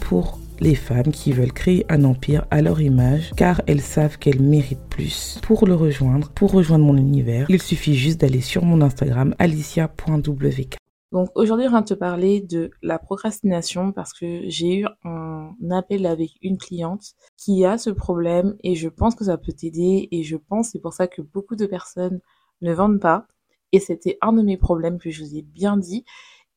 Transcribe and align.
Pour 0.00 0.38
les 0.60 0.74
femmes 0.74 1.10
qui 1.12 1.32
veulent 1.32 1.52
créer 1.52 1.84
un 1.88 2.04
empire 2.04 2.46
à 2.50 2.62
leur 2.62 2.80
image 2.80 3.32
car 3.36 3.60
elles 3.66 3.80
savent 3.80 4.16
qu'elles 4.18 4.40
méritent 4.40 4.88
plus. 4.88 5.38
Pour 5.42 5.66
le 5.66 5.74
rejoindre, 5.74 6.30
pour 6.30 6.52
rejoindre 6.52 6.84
mon 6.84 6.96
univers, 6.96 7.46
il 7.48 7.60
suffit 7.60 7.94
juste 7.94 8.20
d'aller 8.20 8.40
sur 8.40 8.64
mon 8.64 8.80
Instagram 8.80 9.34
alicia.wk. 9.38 10.76
Donc 11.12 11.28
aujourd'hui, 11.34 11.66
je 11.66 11.70
viens 11.70 11.82
te 11.82 11.94
parler 11.94 12.40
de 12.40 12.70
la 12.82 12.98
procrastination 12.98 13.92
parce 13.92 14.12
que 14.12 14.42
j'ai 14.46 14.80
eu 14.80 14.86
un 15.04 15.52
appel 15.70 16.06
avec 16.06 16.30
une 16.42 16.56
cliente 16.56 17.12
qui 17.36 17.64
a 17.64 17.76
ce 17.76 17.90
problème 17.90 18.56
et 18.62 18.76
je 18.76 18.88
pense 18.88 19.14
que 19.14 19.24
ça 19.24 19.36
peut 19.36 19.52
t'aider 19.52 20.08
et 20.10 20.22
je 20.22 20.36
pense 20.36 20.70
c'est 20.70 20.80
pour 20.80 20.92
ça 20.92 21.06
que 21.06 21.22
beaucoup 21.22 21.56
de 21.56 21.66
personnes 21.66 22.20
ne 22.62 22.72
vendent 22.72 23.00
pas 23.00 23.26
et 23.72 23.80
c'était 23.80 24.16
un 24.22 24.32
de 24.32 24.42
mes 24.42 24.56
problèmes 24.56 24.98
que 24.98 25.10
je 25.10 25.22
vous 25.22 25.36
ai 25.36 25.42
bien 25.42 25.76
dit 25.76 26.04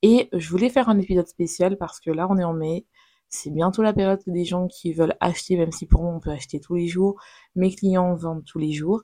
et 0.01 0.29
je 0.33 0.49
voulais 0.49 0.69
faire 0.69 0.89
un 0.89 0.99
épisode 0.99 1.27
spécial 1.27 1.77
parce 1.77 1.99
que 1.99 2.11
là, 2.11 2.27
on 2.29 2.37
est 2.37 2.43
en 2.43 2.53
mai. 2.53 2.85
C'est 3.29 3.49
bientôt 3.49 3.81
la 3.81 3.93
période 3.93 4.21
des 4.27 4.45
gens 4.45 4.67
qui 4.67 4.93
veulent 4.93 5.15
acheter, 5.19 5.57
même 5.57 5.71
si 5.71 5.85
pour 5.85 6.03
moi, 6.03 6.13
on 6.13 6.19
peut 6.19 6.31
acheter 6.31 6.59
tous 6.59 6.75
les 6.75 6.87
jours. 6.87 7.19
Mes 7.55 7.73
clients 7.75 8.15
vendent 8.15 8.45
tous 8.45 8.59
les 8.59 8.71
jours. 8.71 9.01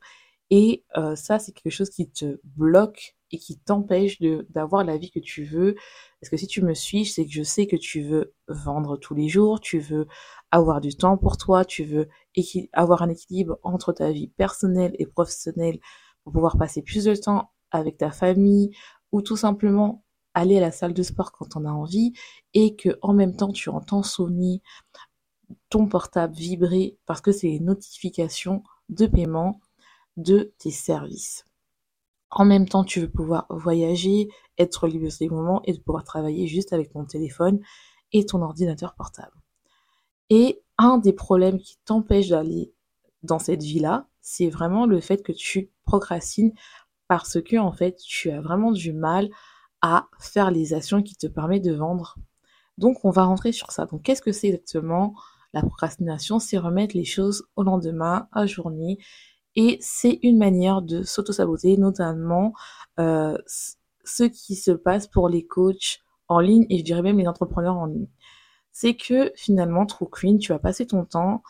Et 0.50 0.86
euh, 0.98 1.16
ça, 1.16 1.40
c'est 1.40 1.52
quelque 1.52 1.74
chose 1.74 1.90
qui 1.90 2.10
te 2.10 2.40
bloque 2.44 3.16
et 3.32 3.40
qui 3.40 3.60
t'empêche 3.60 4.20
d'avoir 4.50 4.84
la 4.84 4.98
vie 4.98 5.10
que 5.10 5.20
tu 5.20 5.44
veux. 5.44 5.76
Parce 6.22 6.30
que 6.30 6.38
si 6.38 6.48
tu 6.48 6.62
me 6.62 6.74
suis, 6.76 7.06
c'est 7.06 7.26
que 7.26 7.32
je 7.32 7.44
sais 7.44 7.66
que 7.66 7.76
tu 7.76 8.02
veux 8.02 8.34
vendre 8.48 8.96
tous 8.98 9.16
les 9.16 9.28
jours, 9.28 9.60
tu 9.60 9.80
veux 9.80 10.08
avoir 10.52 10.80
du 10.80 10.96
temps 10.96 11.18
pour 11.18 11.38
toi, 11.38 11.66
tu 11.66 11.84
veux 11.84 12.08
avoir 12.74 13.02
un 13.02 13.10
équilibre 13.10 13.58
entre 13.64 13.92
ta 13.94 14.12
vie 14.12 14.28
personnelle 14.28 14.96
et 15.00 15.08
professionnelle 15.08 15.80
pour 16.24 16.34
pouvoir 16.34 16.58
passer 16.58 16.84
plus 16.84 17.06
de 17.06 17.16
temps 17.16 17.52
avec 17.72 17.98
ta 17.98 18.12
famille 18.12 18.70
ou 19.12 19.22
tout 19.22 19.38
simplement 19.38 20.03
aller 20.34 20.58
à 20.58 20.62
la 20.62 20.72
salle 20.72 20.94
de 20.94 21.04
sport 21.04 21.32
quand 21.32 21.56
on 21.56 21.66
a 21.66 21.72
envie 21.72 22.14
et 22.54 22.76
que 22.76 22.98
en 23.02 23.14
même 23.14 23.36
temps 23.36 23.52
tu 23.52 23.70
entends 23.70 24.04
sonner 24.04 24.62
ton 25.70 25.88
portable 25.88 26.34
vibrer 26.36 26.98
parce 27.06 27.22
que 27.22 27.32
c'est 27.32 27.52
une 27.52 27.66
notification 27.66 28.64
de 28.90 29.06
paiement 29.08 29.60
de 30.18 30.54
tes 30.58 30.72
services. 30.72 31.46
En 32.30 32.46
même 32.46 32.68
temps, 32.68 32.84
tu 32.84 33.00
veux 33.00 33.10
pouvoir 33.10 33.46
voyager, 33.50 34.28
être 34.58 34.88
libre 34.88 35.08
de 35.08 35.30
moments 35.30 35.62
et 35.66 35.74
de 35.74 35.80
pouvoir 35.80 36.04
travailler 36.04 36.48
juste 36.48 36.74
avec 36.74 36.92
ton 36.92 37.06
téléphone 37.06 37.60
et 38.12 38.26
ton 38.26 38.42
ordinateur 38.42 38.96
portable. 38.96 39.36
Et 40.30 40.62
un 40.78 40.98
des 40.98 41.14
problèmes 41.14 41.60
qui 41.60 41.78
t'empêche 41.86 42.30
d'aller 42.30 42.74
dans 43.22 43.40
cette 43.40 43.62
vie-là, 43.62 44.08
c'est 44.22 44.50
vraiment 44.50 44.86
le 44.86 45.00
fait 45.00 45.22
que 45.22 45.32
tu 45.32 45.70
procrastines 45.86 46.54
parce 47.08 47.42
que 47.42 47.58
en 47.58 47.72
fait, 47.72 47.98
tu 47.98 48.32
as 48.32 48.42
vraiment 48.42 48.72
du 48.72 48.94
mal 48.94 49.30
à 49.84 50.08
faire 50.18 50.50
les 50.50 50.74
actions 50.74 51.04
qui 51.04 51.16
te 51.16 51.28
permettent 51.28 51.66
de 51.66 51.74
vendre. 51.74 52.16
Donc 52.78 53.04
on 53.04 53.12
va 53.12 53.26
rentrer 53.26 53.52
sur 53.52 53.72
ça. 53.72 53.86
Donc 53.86 54.02
qu'est-ce 54.02 54.22
que 54.22 54.32
c'est 54.32 54.48
exactement 54.48 55.14
la 55.54 55.62
procrastination? 55.62 56.40
C'est 56.40 56.58
remettre 56.58 56.96
les 56.96 57.04
choses 57.04 57.46
au 57.58 57.64
lendemain, 57.64 58.30
à 58.32 58.46
journée. 58.46 58.98
Et 59.56 59.78
c'est 59.82 60.20
une 60.24 60.38
manière 60.38 60.82
de 60.82 61.04
s'auto-saboter, 61.04 61.78
notamment 61.78 62.54
euh, 62.98 63.38
ce 64.06 64.24
qui 64.24 64.56
se 64.56 64.72
passe 64.72 65.06
pour 65.06 65.28
les 65.28 65.46
coachs 65.46 66.00
en 66.30 66.40
ligne 66.40 66.66
et 66.70 66.80
je 66.80 66.84
dirais 66.84 67.02
même 67.02 67.20
les 67.20 67.28
entrepreneurs 67.28 67.76
en 67.76 67.86
ligne. 67.86 68.08
C'est 68.72 68.96
que 68.96 69.34
finalement, 69.36 69.86
True 69.86 70.08
Queen, 70.10 70.40
tu 70.40 70.54
vas 70.54 70.60
passer 70.60 70.88
ton 70.88 71.04
temps 71.04 71.44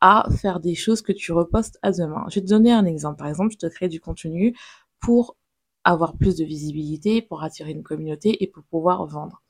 à 0.00 0.26
faire 0.40 0.58
des 0.58 0.74
choses 0.74 1.02
que 1.02 1.12
tu 1.12 1.32
repostes 1.32 1.78
à 1.82 1.92
demain. 1.92 2.24
Je 2.30 2.36
vais 2.36 2.46
te 2.46 2.50
donner 2.50 2.72
un 2.72 2.86
exemple. 2.86 3.18
Par 3.18 3.28
exemple, 3.28 3.52
je 3.52 3.58
te 3.58 3.66
crée 3.66 3.88
du 3.88 4.00
contenu 4.00 4.56
pour 5.00 5.36
avoir 5.84 6.16
plus 6.16 6.36
de 6.36 6.44
visibilité, 6.44 7.22
pour 7.22 7.42
attirer 7.42 7.70
une 7.70 7.82
communauté 7.82 8.42
et 8.42 8.46
pour 8.46 8.64
pouvoir 8.64 9.06
vendre. 9.06 9.42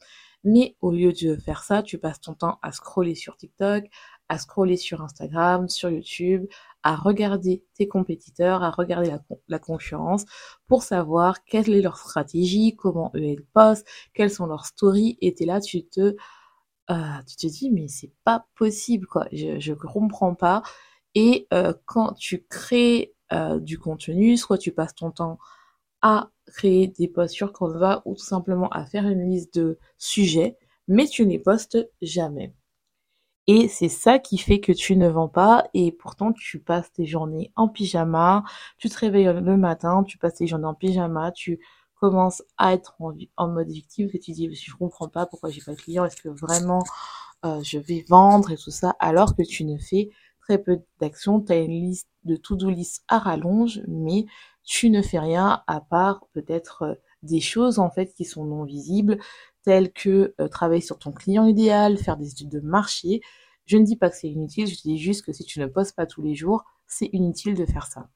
Mais 0.45 0.77
au 0.83 0.91
lieu 0.93 1.13
de 1.13 1.37
faire 1.37 1.65
ça, 1.65 1.83
tu 1.83 1.99
passes 1.99 2.21
ton 2.21 2.35
temps 2.35 2.59
à 2.61 2.71
scroller 2.71 3.15
sur 3.15 3.37
TikTok, 3.37 3.85
à 4.29 4.39
scroller 4.39 4.77
sur 4.77 5.01
Instagram, 5.01 5.69
sur 5.71 5.91
YouTube, 5.91 6.47
à 6.83 6.97
regarder 6.97 7.65
tes 7.75 7.89
compétiteurs, 7.89 8.63
à 8.63 8.71
regarder 8.71 9.17
la, 9.49 9.59
concurrence 9.59 10.27
pour 10.67 10.83
savoir 10.83 11.45
quelle 11.45 11.71
est 11.73 11.81
leur 11.81 11.97
stratégie, 11.97 12.77
comment 12.77 13.11
eux 13.17 13.25
ils 13.25 13.45
postent, 13.45 13.87
quelles 14.13 14.31
sont 14.31 14.47
leurs 14.47 14.67
stories. 14.67 15.17
Et 15.23 15.35
là, 15.47 15.63
tu 15.63 15.87
te, 15.87 16.15
euh, 16.91 16.95
tu 17.27 17.37
te 17.37 17.47
dis, 17.47 17.71
mais 17.71 17.89
c'est 17.89 18.13
pas 18.25 18.47
possible, 18.55 19.07
quoi. 19.07 19.27
Je, 19.33 19.59
je 19.59 19.73
comprends 19.73 20.35
pas. 20.35 20.63
Et 21.15 21.47
euh, 21.55 21.73
quand 21.87 22.13
tu 22.15 22.45
crées 22.45 23.15
euh, 23.33 23.59
du 23.61 23.79
contenu, 23.79 24.37
soit 24.37 24.59
tu 24.59 24.73
passes 24.73 24.95
ton 24.95 25.11
temps 25.11 25.39
à 26.05 26.31
créer 26.47 26.89
des 26.89 27.09
posts 27.09 27.35
sur 27.35 27.53
Canva 27.53 28.03
ou 28.05 28.15
tout 28.15 28.25
simplement 28.25 28.69
à 28.69 28.85
faire 28.85 29.09
une 29.09 29.31
liste 29.31 29.55
de 29.55 29.79
sujets, 29.97 30.59
mais 30.87 31.07
tu 31.07 31.25
ne 31.25 31.31
les 31.31 31.39
postes 31.39 31.79
jamais. 32.03 32.55
Et 33.47 33.69
c'est 33.69 33.89
ça 33.89 34.19
qui 34.19 34.37
fait 34.37 34.61
que 34.61 34.73
tu 34.73 34.97
ne 34.97 35.09
vends 35.09 35.29
pas 35.29 35.67
et 35.73 35.93
pourtant 35.93 36.33
tu 36.35 36.61
passes 36.61 36.93
tes 36.93 37.07
journées 37.07 37.53
en 37.57 37.69
pyjama, 37.69 38.45
tu 38.77 38.91
te 38.91 38.99
réveilles 38.99 39.33
le 39.33 39.57
matin, 39.57 40.05
tu 40.05 40.19
passes 40.19 40.35
tes 40.35 40.47
journées 40.47 40.67
en 40.67 40.75
pyjama, 40.75 41.33
tu 41.33 41.59
commences 41.95 42.43
à 42.59 42.75
être 42.75 42.95
en, 43.37 43.49
mode 43.49 43.71
victime, 43.71 44.11
que 44.11 44.19
tu 44.19 44.33
dis 44.33 44.55
je 44.55 44.77
comprends 44.77 45.09
pas 45.09 45.25
pourquoi 45.25 45.49
j'ai 45.49 45.63
pas 45.63 45.73
de 45.73 45.81
clients, 45.81 46.05
est-ce 46.05 46.21
que 46.21 46.29
vraiment 46.29 46.85
euh, 47.47 47.63
je 47.63 47.79
vais 47.79 48.05
vendre 48.11 48.51
et 48.51 48.57
tout 48.57 48.71
ça, 48.71 48.95
alors 48.99 49.35
que 49.35 49.43
tu 49.43 49.65
ne 49.65 49.79
fais 49.79 50.11
très 50.45 50.59
peu 50.59 50.81
d'actions, 51.01 51.41
tu 51.41 51.53
as 51.53 51.59
une 51.59 51.71
liste 51.71 52.09
de 52.25 52.37
to-do 52.37 52.69
list 52.71 53.05
à 53.09 53.19
rallonge, 53.19 53.83
mais 53.89 54.27
tu 54.63 54.91
ne 54.91 55.03
fais 55.03 55.19
rien 55.19 55.63
à 55.67 55.81
part 55.81 56.27
peut-être 56.33 56.83
euh, 56.83 56.95
des 57.23 57.41
choses 57.41 57.79
en 57.79 57.91
fait 57.91 58.13
qui 58.15 58.25
sont 58.25 58.45
non 58.45 58.65
visibles, 58.65 59.19
telles 59.63 59.93
que 59.93 60.35
euh, 60.41 60.49
travailler 60.49 60.81
sur 60.83 60.99
ton 60.99 61.13
client 61.13 61.47
idéal, 61.47 61.99
faire 61.99 62.17
des 62.17 62.31
études 62.31 62.51
de 62.51 62.61
marché. 62.61 63.21
Je 63.67 63.79
ne 63.79 63.85
dis 63.85 63.97
pas 63.97 64.11
que 64.11 64.17
c'est 64.17 64.29
inutile, 64.29 64.67
je 64.67 64.81
dis 64.83 64.99
juste 64.99 65.25
que 65.25 65.33
si 65.33 65.45
tu 65.45 65.61
ne 65.61 65.67
postes 65.67 65.97
pas 65.97 66.07
tous 66.07 66.23
les 66.23 66.35
jours, 66.35 66.65
c'est 66.87 67.09
inutile 67.13 67.55
de 67.55 67.65
faire 67.65 67.87
ça. 67.87 68.09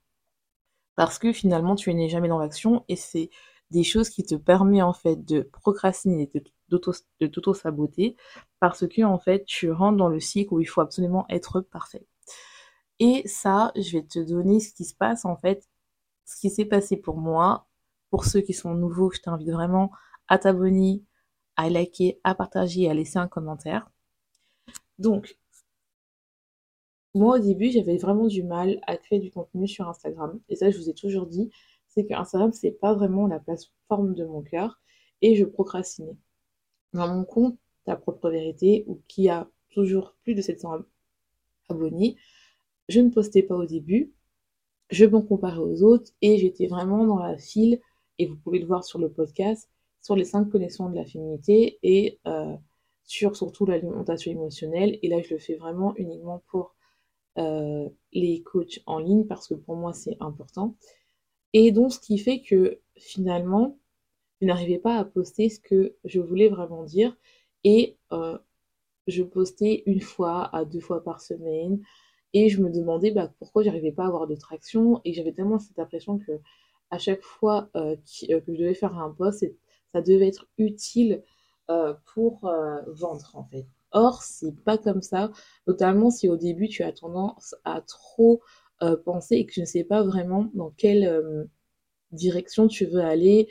Parce 0.97 1.19
que 1.19 1.33
finalement, 1.33 1.75
tu 1.77 1.93
n'es 1.95 2.09
jamais 2.09 2.29
dans 2.29 2.39
l'action 2.39 2.85
et 2.89 2.97
c'est 2.97 3.31
des 3.71 3.85
choses 3.85 4.11
qui 4.11 4.25
te 4.25 4.35
permettent 4.35 4.83
en 4.83 4.93
fait 4.93 5.25
de 5.25 5.43
procrastiner, 5.43 6.31
de 6.69 7.27
t'auto-saboter, 7.29 8.17
parce 8.61 8.87
que 8.87 9.03
en 9.03 9.19
fait, 9.19 9.45
tu 9.47 9.71
rentres 9.71 9.99
dans 9.99 10.09
le 10.09 10.21
cycle 10.21 10.55
où 10.55 10.61
il 10.61 10.67
faut 10.67 10.81
absolument 10.81 11.25
être 11.31 11.61
parfait. 11.61 12.07
Et 13.01 13.27
ça, 13.27 13.73
je 13.77 13.99
vais 13.99 14.05
te 14.05 14.19
donner 14.19 14.61
ce 14.61 14.73
qui 14.73 14.85
se 14.85 14.95
passe 14.95 15.25
en 15.25 15.37
fait 15.37 15.69
ce 16.29 16.37
qui 16.41 16.51
s'est 16.51 16.67
passé 16.67 16.97
pour 16.97 17.17
moi. 17.17 17.67
Pour 18.11 18.25
ceux 18.25 18.41
qui 18.41 18.55
sont 18.55 18.75
nouveaux, 18.75 19.11
je 19.11 19.21
t'invite 19.21 19.51
vraiment 19.51 19.91
à 20.29 20.39
t'abonner, 20.39 21.03
à 21.57 21.69
liker, 21.71 22.21
à 22.25 22.35
partager 22.35 22.83
et 22.83 22.91
à 22.91 22.95
laisser 22.95 23.19
un 23.19 23.29
commentaire. 23.29 23.91
Donc, 24.99 25.39
moi 27.15 27.37
au 27.37 27.39
début, 27.39 27.71
j'avais 27.71 27.97
vraiment 27.97 28.27
du 28.27 28.43
mal 28.43 28.81
à 28.87 28.97
créer 28.97 29.21
du 29.21 29.31
contenu 29.31 29.67
sur 29.67 29.89
Instagram. 29.89 30.41
Et 30.49 30.57
ça, 30.57 30.71
je 30.71 30.79
vous 30.79 30.89
ai 30.89 30.95
toujours 30.95 31.27
dit, 31.27 31.51
c'est 31.89 32.07
que 32.07 32.15
Instagram, 32.15 32.53
c'est 32.53 32.73
pas 32.73 32.95
vraiment 32.95 33.27
la 33.27 33.41
plateforme 33.41 34.15
de 34.15 34.25
mon 34.25 34.43
cœur. 34.43 34.81
Et 35.21 35.35
je 35.35 35.45
procrastinais. 35.45 36.17
Dans 36.93 37.09
mon 37.13 37.25
compte, 37.25 37.59
ta 37.85 37.97
propre 37.97 38.31
vérité, 38.31 38.85
ou 38.87 39.03
qui 39.09 39.29
a 39.29 39.49
toujours 39.71 40.15
plus 40.23 40.35
de 40.35 40.43
700 40.43 40.81
abonnés, 41.69 42.17
je 42.89 43.01
ne 43.01 43.11
postais 43.11 43.43
pas 43.43 43.57
au 43.57 43.67
début 43.67 44.13
je 44.91 45.05
me 45.05 45.21
comparais 45.21 45.59
aux 45.59 45.83
autres 45.83 46.13
et 46.23 46.39
j'étais 46.39 46.67
vraiment 46.67 47.05
dans 47.07 47.19
la 47.19 47.37
file, 47.37 47.81
et 48.19 48.27
vous 48.27 48.37
pouvez 48.37 48.59
le 48.59 48.67
voir 48.67 48.85
sur 48.85 48.99
le 48.99 49.11
podcast, 49.11 49.71
sur 50.03 50.17
les 50.17 50.25
cinq 50.25 50.47
connexions 50.51 50.89
de 50.89 50.97
la 50.97 51.05
féminité 51.05 51.79
et 51.83 52.19
euh, 52.27 52.55
sur 53.05 53.37
surtout 53.37 53.67
l'alimentation 53.67 54.33
émotionnelle. 54.33 54.99
Et 55.03 55.09
là, 55.09 55.23
je 55.23 55.35
le 55.35 55.39
fais 55.39 55.55
vraiment 55.55 55.95
uniquement 55.97 56.43
pour 56.49 56.75
euh, 57.39 57.89
les 58.13 58.43
coachs 58.43 58.81
en 58.87 58.99
ligne 58.99 59.25
parce 59.25 59.47
que 59.47 59.55
pour 59.55 59.77
moi, 59.77 59.93
c'est 59.93 60.17
important. 60.21 60.75
Et 61.53 61.71
donc, 61.71 61.93
ce 61.93 62.01
qui 62.01 62.19
fait 62.19 62.41
que 62.43 62.81
finalement, 62.97 63.79
je 64.41 64.47
n'arrivais 64.47 64.79
pas 64.79 64.97
à 64.97 65.05
poster 65.05 65.49
ce 65.49 65.61
que 65.61 65.95
je 66.05 66.21
voulais 66.21 66.49
vraiment 66.49 66.85
dire. 66.85 67.17
Et 67.65 67.99
euh, 68.13 68.39
je 69.07 69.23
postais 69.23 69.83
une 69.87 70.01
fois 70.01 70.55
à 70.55 70.65
deux 70.65 70.81
fois 70.81 71.05
par 71.05 71.21
semaine 71.21 71.81
et 72.35 72.49
je 72.49 72.61
me 72.61 72.71
demandais 72.71 73.11
bah, 73.11 73.33
pourquoi 73.39 73.63
j'arrivais 73.63 73.93
pas 73.93 74.05
à 74.05 74.09
avoir 74.09 74.27
de 74.27 74.35
traction 74.35 75.01
et 75.05 75.13
j'avais 75.13 75.33
tellement 75.33 75.59
cette 75.59 75.79
impression 75.79 76.19
que 76.19 76.33
à 76.91 76.99
chaque 76.99 77.23
fois 77.23 77.69
euh, 77.77 77.97
euh, 78.31 78.41
que 78.41 78.55
je 78.55 78.59
devais 78.59 78.75
faire 78.75 78.97
un 78.99 79.11
post, 79.11 79.45
ça 79.93 80.03
devait 80.03 80.29
être 80.29 80.47
utile 80.59 81.23
euh, 81.71 81.95
pour 82.15 82.51
vendre 82.89 83.31
en 83.35 83.45
fait. 83.45 83.67
Or, 83.91 84.23
c'est 84.23 84.55
pas 84.65 84.77
comme 84.77 85.03
ça, 85.03 85.31
notamment 85.67 86.11
si 86.11 86.29
au 86.29 86.37
début 86.37 86.69
tu 86.69 86.83
as 86.83 86.93
tendance 86.93 87.55
à 87.65 87.81
trop 87.81 88.43
penser 89.05 89.37
et 89.37 89.47
que 89.47 89.53
tu 89.53 89.61
ne 89.61 89.67
sais 89.67 89.83
pas 89.83 90.03
vraiment 90.03 90.51
dans 90.55 90.71
quelle 90.71 91.49
direction 92.13 92.69
tu 92.69 92.85
veux 92.85 93.01
aller, 93.01 93.49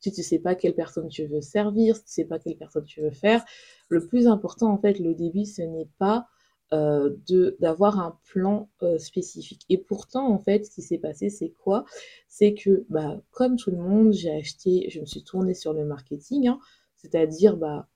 si 0.00 0.12
tu 0.12 0.22
sais 0.22 0.38
pas 0.38 0.54
quelle 0.54 0.74
personne 0.74 1.08
tu 1.08 1.26
veux 1.26 1.42
servir, 1.42 1.96
si 1.96 2.04
tu 2.04 2.10
sais 2.10 2.24
pas 2.24 2.38
quelle 2.38 2.56
personne 2.56 2.84
tu 2.84 3.02
veux 3.02 3.10
faire. 3.10 3.44
Le 3.88 4.06
plus 4.06 4.26
important 4.26 4.72
en 4.72 4.78
fait, 4.78 4.98
le 4.98 5.14
début, 5.14 5.44
ce 5.44 5.62
n'est 5.62 5.88
pas 5.98 6.26
euh, 6.74 7.16
d'avoir 7.60 7.98
un 7.98 8.18
plan 8.24 8.68
euh, 8.82 8.98
spécifique. 8.98 9.64
Et 9.70 9.78
pourtant, 9.78 10.30
en 10.30 10.38
fait, 10.38 10.66
ce 10.66 10.70
qui 10.70 10.82
s'est 10.82 10.98
passé, 10.98 11.30
c'est 11.30 11.48
quoi? 11.48 11.86
C'est 12.28 12.52
que, 12.52 12.84
bah, 12.90 13.22
comme 13.30 13.56
tout 13.56 13.70
le 13.70 13.78
monde, 13.78 14.12
j'ai 14.12 14.30
acheté, 14.30 14.90
je 14.90 15.00
me 15.00 15.06
suis 15.06 15.24
tournée 15.24 15.54
sur 15.54 15.72
le 15.72 15.86
marketing, 15.86 16.48
hein, 16.48 16.60
c'est-à-dire 16.94 17.56
bah, 17.56 17.88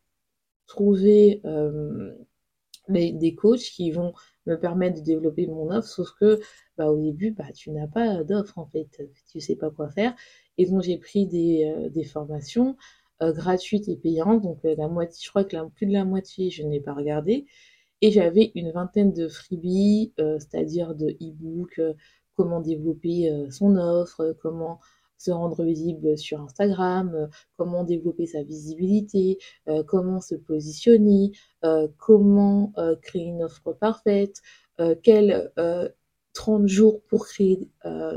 trouver 0.67 1.43
euh, 1.45 2.15
des 2.89 3.35
coachs 3.35 3.61
qui 3.61 3.91
vont 3.91 4.15
me 4.47 4.57
permettre 4.57 5.01
de 5.01 5.05
développer 5.05 5.47
mon 5.47 5.71
offre, 5.71 5.89
sauf 5.89 6.13
que 6.19 6.41
bah, 6.79 6.91
au 6.91 6.99
début, 6.99 7.33
bah, 7.33 7.53
tu 7.55 7.73
n'as 7.73 7.89
pas 7.89 8.25
d'offre, 8.25 8.57
en 8.57 8.67
fait, 8.67 8.89
tu 9.31 9.41
sais 9.41 9.57
pas 9.57 9.71
quoi 9.71 9.91
faire. 9.91 10.15
Et 10.57 10.65
donc, 10.65 10.81
j'ai 10.83 10.97
pris 10.97 11.27
des, 11.27 12.05
formations 12.11 12.79
gratuites 13.21 13.89
et 13.89 13.97
payantes, 13.97 14.43
donc 14.43 14.61
la 14.65 14.89
moitié, 14.89 15.21
je 15.23 15.29
crois 15.29 15.45
que 15.45 15.69
plus 15.69 15.87
de 15.87 15.93
la 15.93 16.07
moitié, 16.07 16.49
je 16.49 16.63
n'ai 16.63 16.81
pas 16.81 16.95
regardé. 16.95 17.45
Et 18.03 18.11
j'avais 18.11 18.51
une 18.57 18.73
vingtaine 18.73 19.13
de 19.13 19.29
freebies, 19.29 20.13
euh, 20.19 20.37
c'est-à-dire 20.41 20.97
de 20.97 21.11
e-books, 21.23 21.79
euh, 21.79 21.95
comment 22.35 22.61
développer 22.61 23.31
euh, 23.31 23.49
son 23.49 23.77
offre, 23.77 24.37
comment 24.43 24.81
se 25.19 25.31
rendre 25.31 25.63
visible 25.63 26.19
sur 26.19 26.41
Instagram, 26.41 27.29
comment 27.57 27.85
développer 27.85 28.27
sa 28.27 28.43
visibilité, 28.43 29.39
comment 29.87 30.21
se 30.21 30.35
positionner, 30.35 31.31
comment 31.97 32.73
créer 33.03 33.27
une 33.27 33.45
offre 33.45 33.73
parfaite, 33.73 34.43
quels 35.05 35.53
30 36.33 36.67
jours 36.67 37.03
pour 37.05 37.27
créer 37.27 37.71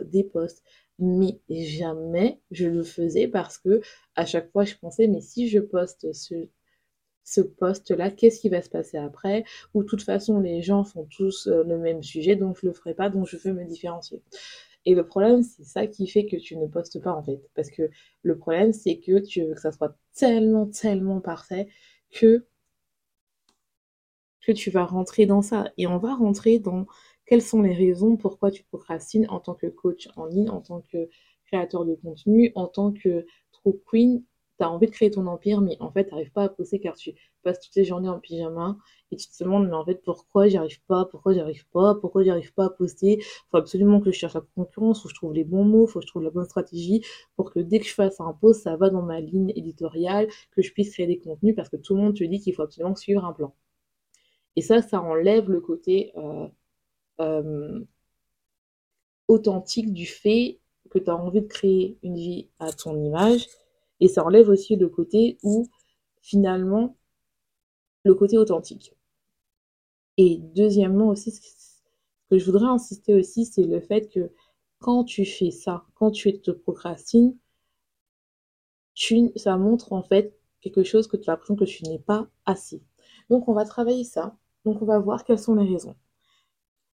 des 0.06 0.24
posts. 0.24 0.64
Mais 0.98 1.40
jamais 1.48 2.42
je 2.50 2.66
le 2.66 2.82
faisais 2.82 3.28
parce 3.28 3.60
que 3.60 3.82
à 4.16 4.26
chaque 4.26 4.52
fois 4.52 4.64
je 4.64 4.74
pensais 4.74 5.08
mais 5.08 5.22
si 5.22 5.48
je 5.48 5.60
poste 5.60 6.12
ce 6.12 6.50
ce 7.26 7.42
poste-là, 7.42 8.12
qu'est-ce 8.12 8.40
qui 8.40 8.50
va 8.50 8.62
se 8.62 8.70
passer 8.70 8.98
après? 8.98 9.44
Ou 9.74 9.84
de 9.84 9.88
toute 9.88 10.04
façon, 10.04 10.40
les 10.40 10.62
gens 10.62 10.86
font 10.86 11.06
tous 11.10 11.48
euh, 11.48 11.64
le 11.64 11.78
même 11.78 12.04
sujet, 12.04 12.36
donc 12.38 12.58
je 12.62 12.68
le 12.68 12.74
ferai 12.74 12.94
pas, 12.94 13.10
donc 13.10 13.28
je 13.28 13.36
veux 13.36 13.52
me 13.52 13.66
différencier. 13.66 14.22
Et 14.86 14.94
le 14.94 15.06
problème, 15.06 15.42
c'est 15.44 15.64
ça 15.64 15.88
qui 15.88 16.08
fait 16.08 16.28
que 16.28 16.38
tu 16.38 16.56
ne 16.58 16.68
postes 16.68 17.02
pas 17.02 17.12
en 17.12 17.24
fait. 17.24 17.42
Parce 17.56 17.72
que 17.72 17.90
le 18.22 18.38
problème, 18.38 18.72
c'est 18.72 18.98
que 19.00 19.20
tu 19.20 19.44
veux 19.44 19.56
que 19.56 19.62
ça 19.62 19.72
soit 19.72 19.98
tellement, 20.14 20.68
tellement 20.68 21.20
parfait 21.22 21.68
que, 22.12 22.46
que 24.42 24.52
tu 24.52 24.70
vas 24.70 24.86
rentrer 24.86 25.26
dans 25.26 25.42
ça. 25.42 25.72
Et 25.78 25.88
on 25.88 25.98
va 25.98 26.14
rentrer 26.16 26.60
dans 26.60 26.86
quelles 27.26 27.42
sont 27.42 27.64
les 27.64 27.74
raisons 27.74 28.18
pourquoi 28.18 28.52
tu 28.52 28.64
procrastines 28.64 29.26
en 29.30 29.40
tant 29.40 29.56
que 29.56 29.68
coach 29.68 30.08
en 30.16 30.26
ligne, 30.28 30.50
en 30.50 30.62
tant 30.62 30.82
que 30.82 31.10
créateur 31.48 31.86
de 31.86 31.96
contenu, 31.96 32.52
en 32.54 32.68
tant 32.68 32.92
que 32.92 33.26
true 33.52 33.82
queen 33.90 34.24
tu 34.58 34.64
as 34.64 34.70
envie 34.72 34.88
de 34.88 34.92
créer 34.92 35.12
ton 35.12 35.28
empire, 35.28 35.62
mais 35.62 35.78
en 35.80 35.92
fait, 35.92 36.06
tu 36.06 36.12
n'arrives 36.12 36.32
pas 36.32 36.44
à 36.44 36.50
poster 36.50 36.80
car 36.80 36.96
tu 36.96 37.14
passes 37.44 37.60
toutes 37.60 37.76
les 37.76 37.84
journées 37.84 38.10
en 38.10 38.20
pyjama 38.20 38.78
et 39.12 39.16
tu 39.18 39.28
te 39.28 39.44
demandes, 39.44 39.68
mais 39.68 39.76
en 39.76 39.86
fait, 39.86 40.02
pourquoi 40.04 40.48
j'y 40.48 40.58
arrive 40.58 40.82
pas, 40.86 41.06
pourquoi 41.06 41.34
j'y 41.34 41.40
arrive 41.40 41.68
pas, 41.70 41.96
pourquoi 41.96 42.24
j'y 42.24 42.30
arrive 42.30 42.54
pas 42.54 42.66
à 42.66 42.70
poster? 42.70 43.18
Il 43.20 43.24
faut 43.52 43.58
absolument 43.58 44.00
que 44.00 44.12
je 44.12 44.18
cherche 44.18 44.34
la 44.34 44.42
concurrence, 44.56 45.02
faut 45.02 45.08
que 45.10 45.14
je 45.14 45.20
trouve 45.20 45.34
les 45.34 45.44
bons 45.44 45.66
mots, 45.66 45.88
faut 45.88 46.00
que 46.00 46.06
je 46.06 46.12
trouve 46.12 46.24
la 46.24 46.30
bonne 46.32 46.46
stratégie 46.46 47.04
pour 47.36 47.52
que 47.52 47.60
dès 47.60 47.80
que 47.80 47.86
je 47.86 47.94
fasse 47.94 48.20
un 48.22 48.34
post, 48.34 48.64
ça 48.64 48.76
va 48.78 48.90
dans 48.90 49.02
ma 49.04 49.20
ligne 49.20 49.52
éditoriale, 49.56 50.28
que 50.52 50.62
je 50.62 50.72
puisse 50.72 50.92
créer 50.94 51.08
des 51.08 51.20
contenus 51.20 51.56
parce 51.56 51.70
que 51.70 51.78
tout 51.78 51.96
le 51.96 52.02
monde 52.02 52.16
te 52.16 52.24
dit 52.24 52.40
qu'il 52.40 52.54
faut 52.54 52.64
absolument 52.64 52.96
suivre 52.96 53.26
un 53.26 53.34
plan. 53.34 53.54
Et 54.56 54.62
ça, 54.62 54.82
ça 54.82 55.02
enlève 55.02 55.50
le 55.50 55.60
côté 55.62 56.14
euh, 56.18 56.48
euh, 57.22 57.86
authentique 59.28 59.94
du 59.94 60.06
fait 60.06 60.60
que 60.90 61.00
tu 61.00 61.10
as 61.10 61.16
envie 61.16 61.42
de 61.42 61.48
créer 61.48 61.98
une 62.04 62.16
vie 62.16 62.50
à 62.60 62.72
ton 62.72 62.98
image 63.04 63.48
et 64.00 64.08
ça 64.08 64.24
enlève 64.26 64.50
aussi 64.50 64.76
le 64.76 64.90
côté 64.90 65.38
où, 65.44 65.70
finalement, 66.22 66.98
le 68.04 68.14
côté 68.16 68.38
authentique. 68.38 68.94
Et 70.18 70.40
deuxièmement 70.56 71.10
aussi, 71.10 71.32
ce 71.32 71.42
que 72.30 72.38
je 72.38 72.46
voudrais 72.46 72.68
insister 72.68 73.16
aussi, 73.16 73.46
c'est 73.46 73.64
le 73.64 73.80
fait 73.80 74.10
que 74.10 74.32
quand 74.80 75.04
tu 75.04 75.26
fais 75.26 75.52
ça, 75.52 75.86
quand 75.96 76.12
tu 76.12 76.40
te 76.42 76.52
procrastines, 76.52 77.38
tu, 78.94 79.32
ça 79.36 79.58
montre 79.58 79.94
en 79.94 80.04
fait 80.04 80.38
quelque 80.62 80.84
chose 80.84 81.08
que 81.08 81.18
tu 81.18 81.30
as 81.30 81.34
l'impression 81.34 81.56
que 81.56 81.66
tu 81.66 81.84
n'es 81.84 82.00
pas 82.00 82.28
assez. 82.46 82.82
Donc 83.30 83.48
on 83.48 83.54
va 83.54 83.66
travailler 83.66 84.04
ça. 84.04 84.38
Donc 84.64 84.82
on 84.82 84.86
va 84.86 85.00
voir 85.00 85.24
quelles 85.26 85.40
sont 85.40 85.56
les 85.56 85.68
raisons. 85.68 85.96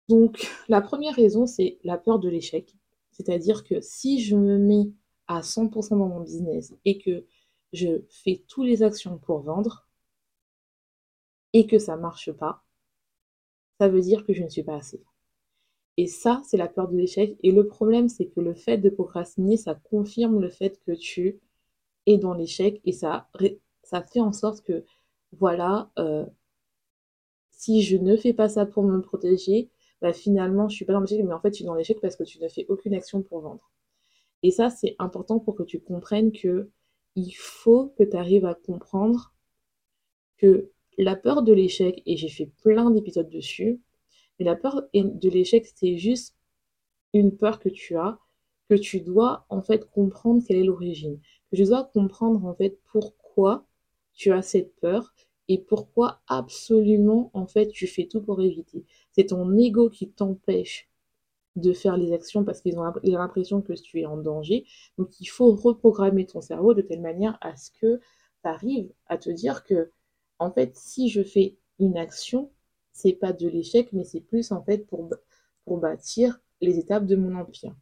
Donc 0.10 0.52
la 0.68 0.82
première 0.82 1.16
raison, 1.16 1.46
c'est 1.46 1.80
la 1.84 1.98
peur 1.98 2.20
de 2.20 2.30
l'échec. 2.30 2.76
C'est-à-dire 3.12 3.64
que 3.64 3.82
si 3.82 4.20
je 4.20 4.36
me 4.36 4.58
mets 4.58 4.92
à 5.28 5.42
100% 5.42 5.98
dans 5.98 6.08
mon 6.08 6.22
business 6.22 6.74
et 6.86 6.98
que 7.00 7.26
je 7.74 8.04
fais 8.10 8.44
toutes 8.48 8.66
les 8.68 8.84
actions 8.84 9.18
pour 9.18 9.40
vendre 9.42 9.88
et 11.54 11.68
que 11.68 11.80
ça 11.80 11.98
marche 11.98 12.32
pas, 12.32 12.64
ça 13.80 13.88
veut 13.88 14.02
dire 14.02 14.26
que 14.26 14.34
je 14.34 14.44
ne 14.44 14.50
suis 14.50 14.64
pas 14.64 14.76
assez. 14.76 15.02
Et 15.98 16.08
ça, 16.08 16.42
c'est 16.46 16.58
la 16.58 16.68
peur 16.68 16.90
de 16.90 16.98
l'échec. 16.98 17.38
Et 17.44 17.52
le 17.52 17.68
problème, 17.68 18.10
c'est 18.10 18.28
que 18.28 18.42
le 18.42 18.54
fait 18.54 18.78
de 18.78 18.90
procrastiner, 18.90 19.58
ça 19.58 19.76
confirme 19.76 20.42
le 20.42 20.50
fait 20.50 20.80
que 20.86 20.92
tu 20.92 21.40
es 22.06 22.18
dans 22.18 22.34
l'échec 22.34 22.82
et 22.86 22.92
ça, 22.92 23.30
fait 24.12 24.20
en 24.20 24.34
sorte 24.34 24.62
que, 24.62 24.86
voilà, 25.32 25.92
euh, 26.00 26.26
si 27.52 27.82
je 27.82 27.98
ne 27.98 28.16
fais 28.18 28.34
pas 28.34 28.50
ça 28.50 28.66
pour 28.66 28.84
me 28.84 29.02
protéger, 29.02 29.72
bah 30.02 30.14
finalement, 30.14 30.70
je 30.70 30.76
suis 30.76 30.86
pas 30.86 30.94
dans 30.94 31.02
l'échec, 31.02 31.24
mais 31.26 31.34
en 31.34 31.40
fait, 31.40 31.50
je 31.50 31.56
suis 31.56 31.66
dans 31.66 31.74
l'échec 31.74 32.00
parce 32.02 32.16
que 32.16 32.24
tu 32.24 32.40
ne 32.40 32.48
fais 32.50 32.66
aucune 32.70 32.94
action 32.94 33.22
pour 33.24 33.42
vendre. 33.42 33.72
Et 34.44 34.52
ça, 34.52 34.70
c'est 34.70 34.96
important 35.00 35.40
pour 35.40 35.56
que 35.56 35.64
tu 35.64 35.80
comprennes 35.80 36.32
que 36.32 36.70
il 37.16 37.32
faut 37.32 37.94
que 37.98 38.04
tu 38.04 38.16
arrives 38.18 38.46
à 38.46 38.56
comprendre 38.56 39.34
que 40.38 40.70
la 40.98 41.16
peur 41.16 41.44
de 41.44 41.54
l'échec, 41.54 42.02
et 42.06 42.18
j'ai 42.18 42.30
fait 42.30 42.52
plein 42.62 42.92
d'épisodes 42.92 43.30
dessus, 43.30 43.82
mais 44.38 44.46
la 44.46 44.56
peur 44.56 44.84
de 44.94 45.30
l'échec, 45.30 45.66
c'est 45.76 45.98
juste 45.98 46.36
une 47.14 47.36
peur 47.36 47.60
que 47.60 47.70
tu 47.70 47.96
as, 47.98 48.20
que 48.70 48.76
tu 48.76 49.02
dois 49.02 49.46
en 49.50 49.62
fait 49.62 49.90
comprendre 49.90 50.44
quelle 50.46 50.58
est 50.58 50.64
l'origine. 50.64 51.20
Que 51.52 51.58
tu 51.58 51.64
dois 51.64 51.90
comprendre 51.94 52.46
en 52.46 52.54
fait 52.54 52.80
pourquoi 52.92 53.66
tu 54.14 54.32
as 54.32 54.42
cette 54.42 54.76
peur 54.78 55.14
et 55.48 55.60
pourquoi 55.60 56.22
absolument 56.28 57.30
en 57.34 57.46
fait 57.48 57.70
tu 57.70 57.88
fais 57.88 58.08
tout 58.08 58.22
pour 58.22 58.42
éviter. 58.42 58.84
C'est 59.12 59.28
ton 59.28 59.56
ego 59.58 59.90
qui 59.90 60.10
t'empêche 60.10 60.90
de 61.56 61.74
faire 61.74 61.98
les 61.98 62.12
actions 62.12 62.44
parce 62.44 62.62
qu'ils 62.62 62.78
ont 62.78 62.92
l'impression 63.04 63.62
que 63.62 63.74
tu 63.74 64.02
es 64.02 64.06
en 64.06 64.18
danger. 64.18 64.66
Donc 64.98 65.20
il 65.20 65.26
faut 65.28 65.56
reprogrammer 65.56 66.26
ton 66.26 66.42
cerveau 66.42 66.74
de 66.74 66.82
telle 66.82 67.02
manière 67.02 67.38
à 67.42 67.56
ce 67.56 67.72
que 67.72 68.00
tu 68.00 68.50
arrives 68.50 68.92
à 69.08 69.18
te 69.18 69.30
dire 69.30 69.64
que 69.64 69.92
en 70.40 70.52
fait 70.52 70.76
si 70.76 71.10
je 71.10 71.24
fais 71.24 71.58
une 71.80 71.98
action, 71.98 72.52
c'est 72.92 73.14
pas 73.14 73.34
de 73.34 73.48
l'échec 73.48 73.94
mais 73.94 74.04
c'est 74.04 74.22
plus 74.22 74.52
en 74.52 74.64
fait 74.64 74.86
pour 74.88 75.10
pour 75.66 75.78
bâtir 75.80 76.40
les 76.62 76.78
étapes 76.80 77.06
de 77.06 77.16
mon 77.16 77.36
empire. 77.36 77.76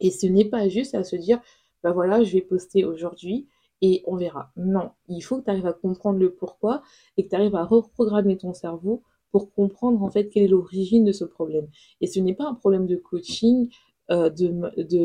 Et 0.00 0.10
ce 0.10 0.26
n'est 0.26 0.44
pas 0.44 0.68
juste 0.68 0.94
à 0.94 1.04
se 1.04 1.16
dire 1.16 1.40
bah 1.82 1.92
voilà, 1.92 2.22
je 2.22 2.32
vais 2.32 2.42
poster 2.42 2.84
aujourd'hui 2.84 3.48
et 3.80 4.02
on 4.06 4.16
verra. 4.16 4.52
Non, 4.56 4.92
il 5.08 5.20
faut 5.20 5.38
que 5.38 5.44
tu 5.44 5.50
arrives 5.50 5.66
à 5.66 5.72
comprendre 5.72 6.18
le 6.18 6.32
pourquoi 6.32 6.82
et 7.16 7.24
que 7.24 7.30
tu 7.30 7.34
arrives 7.34 7.56
à 7.56 7.64
reprogrammer 7.64 8.36
ton 8.36 8.54
cerveau 8.54 9.02
pour 9.32 9.52
comprendre 9.52 10.02
en 10.02 10.10
fait 10.10 10.28
quelle 10.28 10.44
est 10.44 10.48
l'origine 10.48 11.04
de 11.04 11.12
ce 11.12 11.24
problème. 11.24 11.66
Et 12.00 12.06
ce 12.06 12.20
n'est 12.20 12.34
pas 12.34 12.44
un 12.44 12.54
problème 12.54 12.86
de 12.86 12.96
coaching, 12.96 13.68
euh, 14.10 14.30
de, 14.30 14.50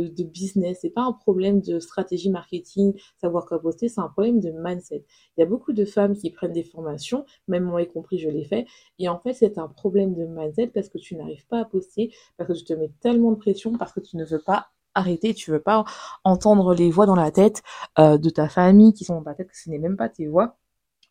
de, 0.09 0.23
business, 0.23 0.79
c'est 0.81 0.89
pas 0.89 1.03
un 1.03 1.13
problème 1.13 1.61
de 1.61 1.79
stratégie 1.79 2.29
marketing, 2.29 2.93
savoir 3.21 3.45
quoi 3.45 3.61
poster, 3.61 3.87
c'est 3.87 4.01
un 4.01 4.09
problème 4.09 4.39
de 4.39 4.51
mindset. 4.51 5.05
Il 5.37 5.41
y 5.41 5.43
a 5.43 5.45
beaucoup 5.45 5.71
de 5.71 5.85
femmes 5.85 6.15
qui 6.15 6.31
prennent 6.31 6.51
des 6.51 6.63
formations, 6.63 7.23
même 7.47 7.63
moi 7.63 7.83
y 7.83 7.87
compris, 7.87 8.17
je 8.17 8.27
l'ai 8.27 8.43
fait, 8.43 8.65
et 8.99 9.07
en 9.07 9.19
fait 9.19 9.33
c'est 9.33 9.59
un 9.59 9.67
problème 9.67 10.15
de 10.15 10.25
mindset 10.25 10.67
parce 10.67 10.89
que 10.89 10.97
tu 10.97 11.15
n'arrives 11.15 11.45
pas 11.47 11.59
à 11.59 11.65
poster, 11.65 12.11
parce 12.37 12.49
que 12.49 12.57
tu 12.57 12.65
te 12.65 12.73
mets 12.73 12.91
tellement 12.99 13.31
de 13.31 13.37
pression, 13.37 13.77
parce 13.77 13.93
que 13.93 13.99
tu 13.99 14.17
ne 14.17 14.25
veux 14.25 14.39
pas 14.39 14.71
arrêter, 14.95 15.33
tu 15.35 15.51
veux 15.51 15.61
pas 15.61 15.85
entendre 16.23 16.73
les 16.73 16.89
voix 16.89 17.05
dans 17.05 17.15
la 17.15 17.31
tête 17.31 17.61
euh, 17.99 18.17
de 18.17 18.29
ta 18.29 18.49
famille 18.49 18.93
qui 18.93 19.05
sont 19.05 19.15
dans 19.15 19.23
ta 19.23 19.35
tête, 19.35 19.47
que 19.47 19.57
ce 19.57 19.69
n'est 19.69 19.77
même 19.77 19.95
pas 19.95 20.09
tes 20.09 20.27
voix 20.27 20.57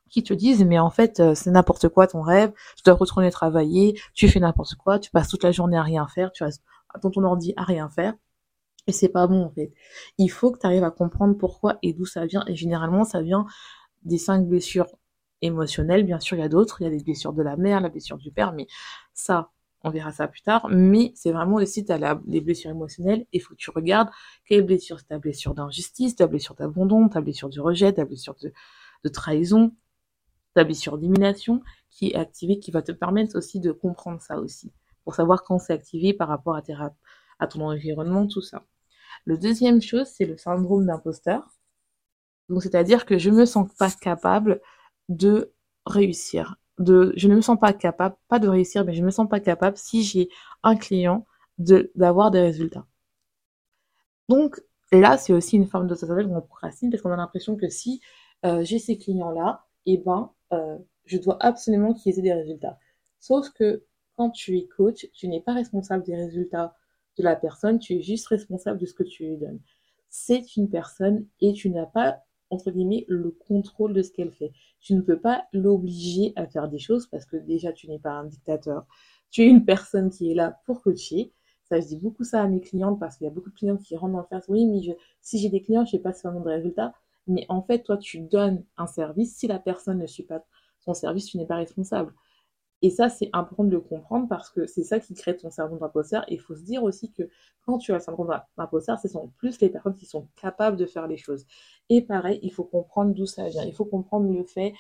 qui 0.09 0.23
te 0.23 0.35
disent 0.35 0.65
mais 0.65 0.79
en 0.79 0.91
fait 0.91 1.21
euh, 1.21 1.35
c'est 1.35 1.51
n'importe 1.51 1.89
quoi 1.89 2.07
ton 2.07 2.23
rêve, 2.23 2.53
tu 2.77 2.83
dois 2.85 2.95
retourner 2.95 3.31
travailler, 3.31 3.99
tu 4.15 4.29
fais 4.29 4.41
n'importe 4.41 4.75
quoi, 4.77 4.99
tu 4.99 5.11
passes 5.11 5.29
toute 5.29 5.43
la 5.43 5.53
journée 5.53 5.77
à 5.77 5.83
rien 5.83 6.07
faire, 6.07 6.33
tu 6.33 6.45
restes 6.45 6.63
dans 7.03 7.11
ton 7.11 7.25
ordi 7.25 7.53
à 7.57 7.65
rien 7.65 7.89
faire. 7.89 8.15
Et 8.89 8.93
c'est 8.93 9.09
pas 9.09 9.27
bon 9.27 9.45
en 9.45 9.51
fait. 9.51 9.73
Il 10.19 10.29
faut 10.29 10.53
que 10.53 10.61
tu 10.61 10.67
arrives 10.67 10.85
à 10.85 10.93
comprendre 10.93 11.37
pourquoi 11.37 11.79
et 11.83 11.93
d'où 11.93 12.07
ça 12.07 12.25
vient. 12.25 12.45
Et 12.47 12.55
généralement 12.55 13.05
ça 13.05 13.21
vient 13.21 13.47
des 14.05 14.19
cinq 14.19 14.47
blessures 14.47 14.87
émotionnelles. 15.43 16.05
Bien 16.05 16.21
sûr, 16.21 16.37
il 16.37 16.41
y 16.41 16.45
a 16.45 16.49
d'autres. 16.49 16.81
Il 16.81 16.85
y 16.85 16.87
a 16.87 16.91
des 16.91 17.03
blessures 17.03 17.33
de 17.33 17.43
la 17.43 17.57
mère, 17.57 17.81
la 17.81 17.89
blessure 17.89 18.19
du 18.19 18.31
père, 18.31 18.53
mais 18.53 18.67
ça, 19.13 19.51
on 19.83 19.91
verra 19.91 20.13
ça 20.13 20.29
plus 20.29 20.43
tard. 20.43 20.69
Mais 20.71 21.13
c'est 21.15 21.33
vraiment 21.33 21.57
aussi, 21.57 21.85
tu 21.85 21.93
as 21.93 22.21
les 22.27 22.41
blessures 22.41 22.71
émotionnelles. 22.71 23.27
Il 23.33 23.41
faut 23.41 23.55
que 23.55 23.59
tu 23.59 23.71
regardes 23.71 24.09
quelle 24.47 24.63
blessure, 24.63 24.99
c'est 25.01 25.09
ta 25.09 25.19
blessure 25.19 25.55
d'injustice, 25.55 26.17
ta 26.17 26.27
blessure 26.27 26.55
d'abandon, 26.55 27.09
ta 27.09 27.21
blessure 27.21 27.49
du 27.49 27.61
rejet, 27.61 27.93
ta 27.93 28.05
blessure 28.05 28.37
de 29.05 29.09
trahison, 29.09 29.73
blessure 30.65 30.99
d'élimination 30.99 31.63
qui 31.91 32.11
est 32.11 32.15
activée, 32.15 32.59
qui 32.59 32.71
va 32.71 32.83
te 32.83 32.93
permettre 32.93 33.37
aussi 33.37 33.61
de 33.61 33.73
comprendre 33.73 34.21
ça 34.21 34.39
aussi, 34.39 34.73
pour 35.05 35.15
savoir 35.15 35.43
quand 35.45 35.59
c'est 35.59 35.73
activé 35.73 36.13
par 36.13 36.29
rapport 36.29 36.57
à, 36.57 36.63
tes, 36.63 36.75
à 37.39 37.47
ton 37.47 37.63
environnement, 37.63 38.27
tout 38.27 38.43
ça. 38.43 38.65
Le 39.25 39.39
deuxième 39.39 39.81
chose, 39.81 40.07
c'est 40.07 40.25
le 40.25 40.37
syndrome 40.37 40.87
d'imposteur. 40.87 41.49
Donc, 42.49 42.63
c'est-à-dire 42.63 43.07
que 43.07 43.19
je 43.19 43.31
me 43.31 43.45
sens 43.45 43.69
pas 43.79 43.91
capable 43.91 44.61
de 45.09 45.53
réussir. 45.85 46.57
De, 46.79 47.13
je 47.17 47.29
ne 47.29 47.37
me 47.37 47.41
sens 47.41 47.59
pas 47.59 47.73
capable, 47.73 48.17
pas 48.29 48.39
de 48.39 48.49
réussir, 48.49 48.85
mais 48.85 48.95
je 48.95 49.03
me 49.03 49.11
sens 49.11 49.29
pas 49.29 49.41
capable 49.41 49.77
si 49.77 50.03
j'ai 50.03 50.29
un 50.63 50.77
client 50.77 51.27
d'avoir 51.59 52.31
des 52.31 52.41
résultats. 52.41 52.87
Donc, 54.29 54.61
là, 54.93 55.17
c'est 55.17 55.33
aussi 55.33 55.57
une 55.57 55.67
forme 55.67 55.87
de 55.87 55.95
où 55.95 56.37
on 56.37 56.41
procrastine 56.43 56.91
parce 56.91 57.03
qu'on 57.03 57.13
a 57.13 57.17
l'impression 57.17 57.57
que 57.57 57.69
si 57.69 58.01
euh, 58.45 58.63
j'ai 58.63 58.79
ces 58.79 58.99
clients-là, 58.99 59.67
eh 59.87 59.99
ben, 59.99 60.31
euh, 60.53 60.79
je 61.05 61.19
dois 61.19 61.37
absolument 61.41 61.95
qu'ils 61.95 62.19
aient 62.19 62.23
des 62.23 62.33
résultats. 62.33 62.79
Sauf 63.21 63.51
que 63.51 63.85
quand 64.17 64.31
tu 64.31 64.59
es 64.59 64.67
coach, 64.67 65.09
tu 65.13 65.29
n'es 65.29 65.41
pas 65.41 65.53
responsable 65.53 66.05
des 66.05 66.17
résultats 66.17 66.75
de 67.19 67.23
la 67.23 67.37
personne, 67.37 67.79
tu 67.79 67.95
es 67.95 68.03
juste 68.03 68.29
responsable 68.29 68.79
de 68.79 68.87
ce 68.87 68.95
que 68.95 69.03
tu 69.03 69.25
lui 69.25 69.37
donnes. 69.37 69.61
C'est 70.09 70.57
une 70.57 70.71
personne 70.71 71.27
et 71.41 71.53
tu 71.53 71.71
n'as 71.71 71.87
pas, 71.87 72.23
entre 72.51 72.71
guillemets, 72.71 73.05
le 73.09 73.31
contrôle 73.31 73.93
de 73.93 74.03
ce 74.03 74.11
qu'elle 74.11 74.33
fait. 74.33 74.53
Tu 74.81 74.95
ne 74.95 75.01
peux 75.01 75.19
pas 75.19 75.47
l'obliger 75.53 76.33
à 76.37 76.47
faire 76.47 76.69
des 76.69 76.79
choses 76.79 77.07
parce 77.07 77.27
que 77.27 77.37
déjà, 77.37 77.73
tu 77.73 77.89
n'es 77.89 77.99
pas 77.99 78.13
un 78.13 78.25
dictateur. 78.25 78.87
Tu 79.31 79.43
es 79.43 79.47
une 79.47 79.65
personne 79.65 80.11
qui 80.11 80.31
est 80.31 80.35
là 80.35 80.61
pour 80.67 80.83
coacher. 80.83 81.33
Ça, 81.65 81.81
je 81.81 81.87
dis 81.87 81.97
beaucoup 81.97 82.23
ça 82.25 82.43
à 82.43 82.47
mes 82.47 82.61
clientes 82.61 83.01
parce 83.01 83.17
qu'il 83.17 83.25
y 83.25 83.29
a 83.29 83.33
beaucoup 83.33 83.51
de 83.51 83.55
clients 83.57 83.77
qui 83.77 83.97
rentrent 83.97 84.13
dans 84.13 84.21
le 84.21 84.27
face. 84.27 84.45
Oui, 84.49 84.67
mais 84.67 84.97
si 85.21 85.39
j'ai 85.39 85.49
des 85.49 85.61
clients, 85.63 85.85
je 85.85 85.97
ne 85.97 85.99
sais 85.99 86.03
pas 86.03 86.13
si 86.13 86.27
on 86.27 86.41
de 86.41 86.49
résultats. 86.49 86.95
Mais 87.27 87.47
en 87.49 87.63
fait, 87.63 87.83
toi, 87.83 87.97
tu 87.97 88.21
donnes 88.21 88.65
un 88.77 88.87
service. 88.87 89.37
Si 89.37 89.47
la 89.47 89.59
personne 89.59 89.99
ne 89.99 90.07
suit 90.07 90.23
pas 90.23 90.45
son 90.81 90.95
service, 90.95 91.27
tu 91.27 91.39
n'es 91.39 91.47
pas 91.47 91.57
responsable. 91.57 92.13
Et 92.83 92.91
ça, 92.91 93.09
c'est 93.09 93.31
important 93.33 93.65
de 93.65 93.71
le 93.71 93.81
comprendre 93.81 94.29
parce 94.29 94.51
que 94.51 94.67
c'est 94.67 94.85
ça 94.85 95.01
qui 95.01 95.15
crée 95.15 95.37
ton 95.37 95.51
syndrome 95.51 95.79
d'imposteur. 95.79 96.25
Et 96.29 96.35
il 96.35 96.41
faut 96.41 96.55
se 96.55 96.63
dire 96.63 96.83
aussi 96.83 97.11
que 97.11 97.29
quand 97.65 97.79
tu 97.79 97.93
as 97.93 97.95
le 97.95 98.01
syndrome 98.01 98.39
d'imposteur, 98.57 98.99
ce 98.99 99.09
sont 99.09 99.29
plus 99.39 99.61
les 99.61 99.71
personnes 99.71 99.97
qui 99.97 100.07
sont 100.07 100.29
capables 100.37 100.77
de 100.77 100.87
faire 100.87 101.07
les 101.07 101.17
choses. 101.17 101.47
Et 101.89 102.03
pareil, 102.03 102.39
il 102.43 102.53
faut 102.53 102.65
comprendre 102.65 103.15
d'où 103.15 103.27
ça 103.27 103.49
vient. 103.49 103.65
Il 103.65 103.75
faut 103.75 103.87
comprendre 103.87 104.31
le 104.31 104.45
fait, 104.45 104.75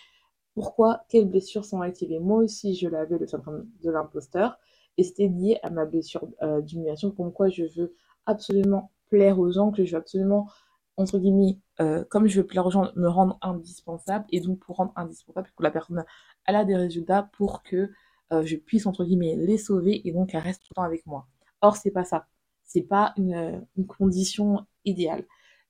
pourquoi, 0.55 1.05
quelles 1.09 1.29
blessures 1.29 1.65
sont 1.65 1.81
activées. 1.81 2.19
Moi 2.19 2.38
aussi, 2.43 2.75
je 2.75 2.88
l'avais, 2.88 3.19
le 3.19 3.26
syndrome 3.26 3.67
de 3.83 3.91
l'imposteur. 3.91 4.59
Et 4.99 5.03
c'était 5.03 5.29
lié 5.29 5.59
à 5.62 5.71
ma 5.71 5.85
blessure 5.85 6.29
euh, 6.43 6.61
d'humiliation, 6.61 7.11
comme 7.11 7.33
quoi 7.33 7.49
je 7.49 7.65
veux 7.76 7.95
absolument 8.26 8.91
plaire 9.09 9.38
aux 9.38 9.50
gens, 9.50 9.71
que 9.71 9.85
je 9.85 9.93
veux 9.93 9.99
absolument 9.99 10.49
entre 10.97 11.19
guillemets, 11.19 11.59
euh, 11.81 12.05
comme 12.05 12.26
je 12.26 12.41
veux 12.41 12.47
plaire 12.47 12.67
aux 12.67 12.71
gens, 12.71 12.91
me 12.97 13.09
rendre 13.09 13.38
indispensable. 13.43 14.25
Et 14.31 14.41
donc, 14.41 14.61
pour 14.61 14.76
rendre 14.76 14.93
indispensable, 14.97 15.49
que 15.57 15.62
la 15.62 15.71
personne 15.71 16.05
elle 16.47 16.57
a 16.57 16.65
des 16.65 16.76
résultats 16.76 17.25
pour 17.37 17.62
que 17.62 17.91
euh, 18.33 18.45
je 18.45 18.57
puisse, 18.57 18.87
entre 18.87 19.05
guillemets, 19.05 19.37
les 19.37 19.59
sauver 19.59 20.07
et 20.07 20.12
donc 20.12 20.35
elle 20.35 20.41
reste 20.43 20.62
tout 20.62 20.69
le 20.71 20.75
temps 20.76 20.83
avec 20.83 21.07
moi. 21.07 21.26
Or, 21.61 21.76
c'est 21.76 21.91
pas 21.91 22.05
ça. 22.05 22.26
C'est 22.65 22.83
pas 22.83 23.15
une, 23.17 23.65
une, 23.76 23.87
condition 23.87 24.67
idéale. 24.85 25.25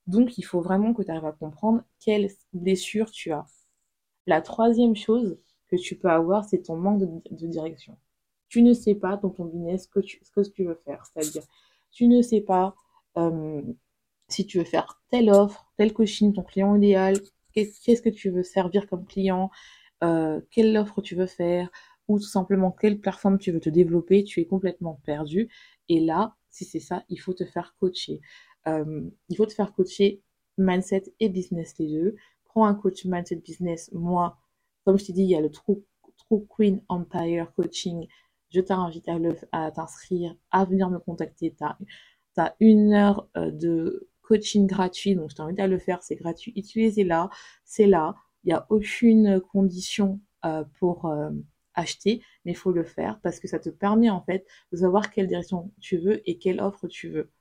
Donc, 0.07 0.37
il 0.37 0.43
faut 0.43 0.61
vraiment 0.61 0.93
que 0.93 1.03
tu 1.03 1.11
arrives 1.11 1.25
à 1.25 1.31
comprendre 1.31 1.83
quelle 1.99 2.29
blessure 2.53 3.11
tu 3.11 3.31
as. 3.31 3.45
La 4.25 4.41
troisième 4.41 4.95
chose 4.95 5.37
que 5.69 5.75
tu 5.75 5.95
peux 5.97 6.09
avoir, 6.09 6.45
c'est 6.45 6.63
ton 6.63 6.77
manque 6.77 6.99
de, 6.99 7.07
de, 7.31 7.47
direction. 7.47 7.97
Tu 8.49 8.61
ne 8.61 8.73
sais 8.73 8.95
pas 8.95 9.17
dans 9.17 9.29
ton 9.29 9.45
business 9.45 9.83
ce 9.83 9.87
que 9.89 9.99
tu, 9.99 10.19
ce 10.23 10.31
que 10.31 10.49
tu 10.49 10.65
veux 10.65 10.79
faire. 10.85 11.05
C'est-à-dire, 11.05 11.43
tu 11.91 12.07
ne 12.07 12.21
sais 12.21 12.41
pas 12.41 12.75
euh, 13.17 13.61
si 14.29 14.45
tu 14.45 14.57
veux 14.57 14.63
faire 14.63 15.01
telle 15.09 15.29
offre, 15.29 15.67
tel 15.77 15.93
coaching, 15.93 16.33
ton 16.33 16.43
client 16.43 16.75
idéal, 16.75 17.17
qu'est-ce 17.53 18.01
que 18.01 18.09
tu 18.09 18.29
veux 18.29 18.43
servir 18.43 18.87
comme 18.87 19.05
client, 19.05 19.49
euh, 20.03 20.41
quelle 20.51 20.77
offre 20.77 21.01
tu 21.01 21.15
veux 21.15 21.27
faire, 21.27 21.69
ou 22.07 22.19
tout 22.19 22.25
simplement 22.27 22.71
quelle 22.71 22.99
plateforme 22.99 23.37
tu 23.37 23.51
veux 23.51 23.59
te 23.59 23.69
développer, 23.69 24.23
tu 24.23 24.39
es 24.41 24.45
complètement 24.45 24.99
perdu. 25.05 25.49
Et 25.89 25.99
là, 25.99 26.35
si 26.49 26.65
c'est 26.65 26.79
ça, 26.79 27.03
il 27.09 27.19
faut 27.19 27.33
te 27.33 27.45
faire 27.45 27.75
coacher. 27.79 28.21
Euh, 28.67 29.09
il 29.29 29.37
faut 29.37 29.45
te 29.45 29.53
faire 29.53 29.73
coacher 29.73 30.21
mindset 30.57 31.03
et 31.19 31.29
business 31.29 31.73
les 31.79 31.87
deux. 31.87 32.15
Prends 32.45 32.65
un 32.65 32.75
coach 32.75 33.05
mindset 33.05 33.37
business. 33.37 33.91
Moi, 33.93 34.37
comme 34.85 34.97
je 34.97 35.05
t'ai 35.05 35.13
dit, 35.13 35.23
il 35.23 35.29
y 35.29 35.35
a 35.35 35.41
le 35.41 35.51
True, 35.51 35.83
Queen 36.49 36.81
Empire 36.89 37.51
Coaching. 37.53 38.07
Je 38.49 38.61
t'invite 38.61 39.07
à, 39.07 39.17
à 39.51 39.71
t'inscrire, 39.71 40.35
à 40.51 40.65
venir 40.65 40.89
me 40.89 40.99
contacter. 40.99 41.55
Tu 41.55 41.63
as, 41.63 42.55
une 42.59 42.93
heure 42.93 43.27
euh, 43.35 43.51
de 43.51 44.09
coaching 44.27 44.67
gratuit, 44.67 45.15
donc 45.15 45.29
je 45.29 45.35
t'invite 45.35 45.59
à 45.59 45.67
le 45.67 45.79
faire, 45.79 46.03
c'est 46.03 46.15
gratuit. 46.15 46.51
Utilisez-la, 46.55 47.29
c'est 47.63 47.87
là. 47.87 48.15
Il 48.43 48.47
n'y 48.47 48.53
a 48.53 48.65
aucune 48.69 49.39
condition 49.39 50.19
euh, 50.45 50.63
pour 50.79 51.05
euh, 51.05 51.29
acheter, 51.73 52.21
mais 52.43 52.51
il 52.51 52.57
faut 52.57 52.71
le 52.71 52.83
faire 52.83 53.19
parce 53.21 53.39
que 53.39 53.47
ça 53.47 53.59
te 53.59 53.69
permet 53.69 54.09
en 54.09 54.21
fait 54.21 54.45
de 54.71 54.77
savoir 54.77 55.11
quelle 55.11 55.27
direction 55.27 55.71
tu 55.79 55.97
veux 55.97 56.27
et 56.29 56.37
quelle 56.37 56.59
offre 56.59 56.87
tu 56.87 57.09
veux. 57.09 57.31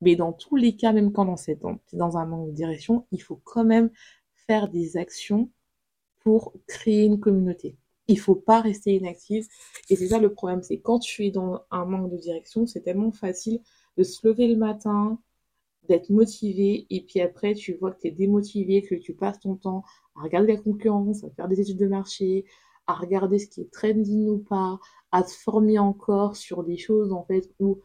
Mais 0.00 0.16
dans 0.16 0.32
tous 0.32 0.56
les 0.56 0.76
cas, 0.76 0.92
même 0.92 1.12
quand 1.12 1.34
tu 1.36 1.50
es 1.50 1.58
dans 1.92 2.16
un 2.16 2.26
manque 2.26 2.48
de 2.48 2.54
direction, 2.54 3.06
il 3.10 3.22
faut 3.22 3.40
quand 3.44 3.64
même 3.64 3.90
faire 4.46 4.68
des 4.68 4.96
actions 4.96 5.50
pour 6.20 6.54
créer 6.66 7.04
une 7.04 7.20
communauté. 7.20 7.76
Il 8.08 8.18
faut 8.18 8.34
pas 8.34 8.60
rester 8.60 8.94
inactif. 8.94 9.46
Et 9.90 9.96
c'est 9.96 10.08
ça 10.08 10.18
le 10.18 10.32
problème, 10.32 10.62
c'est 10.62 10.78
quand 10.80 10.98
tu 10.98 11.26
es 11.26 11.30
dans 11.30 11.64
un 11.70 11.84
manque 11.84 12.10
de 12.10 12.16
direction, 12.16 12.66
c'est 12.66 12.80
tellement 12.80 13.12
facile 13.12 13.60
de 13.96 14.02
se 14.02 14.26
lever 14.26 14.48
le 14.48 14.56
matin, 14.56 15.18
d'être 15.88 16.10
motivé 16.10 16.86
et 16.90 17.02
puis 17.02 17.20
après 17.20 17.54
tu 17.54 17.74
vois 17.74 17.92
que 17.92 18.00
tu 18.00 18.08
es 18.08 18.10
démotivé, 18.10 18.82
que 18.82 18.94
tu 18.94 19.14
passes 19.14 19.40
ton 19.40 19.56
temps 19.56 19.84
à 20.16 20.22
regarder 20.22 20.54
la 20.54 20.60
concurrence, 20.60 21.24
à 21.24 21.30
faire 21.30 21.48
des 21.48 21.60
études 21.60 21.78
de 21.78 21.86
marché, 21.86 22.44
à 22.86 22.94
regarder 22.94 23.38
ce 23.38 23.48
qui 23.48 23.60
est 23.62 23.72
trending 23.72 24.28
ou 24.28 24.38
pas, 24.38 24.78
à 25.12 25.22
te 25.22 25.30
former 25.30 25.78
encore 25.78 26.36
sur 26.36 26.64
des 26.64 26.76
choses 26.76 27.12
en 27.12 27.24
fait 27.24 27.50
où 27.60 27.80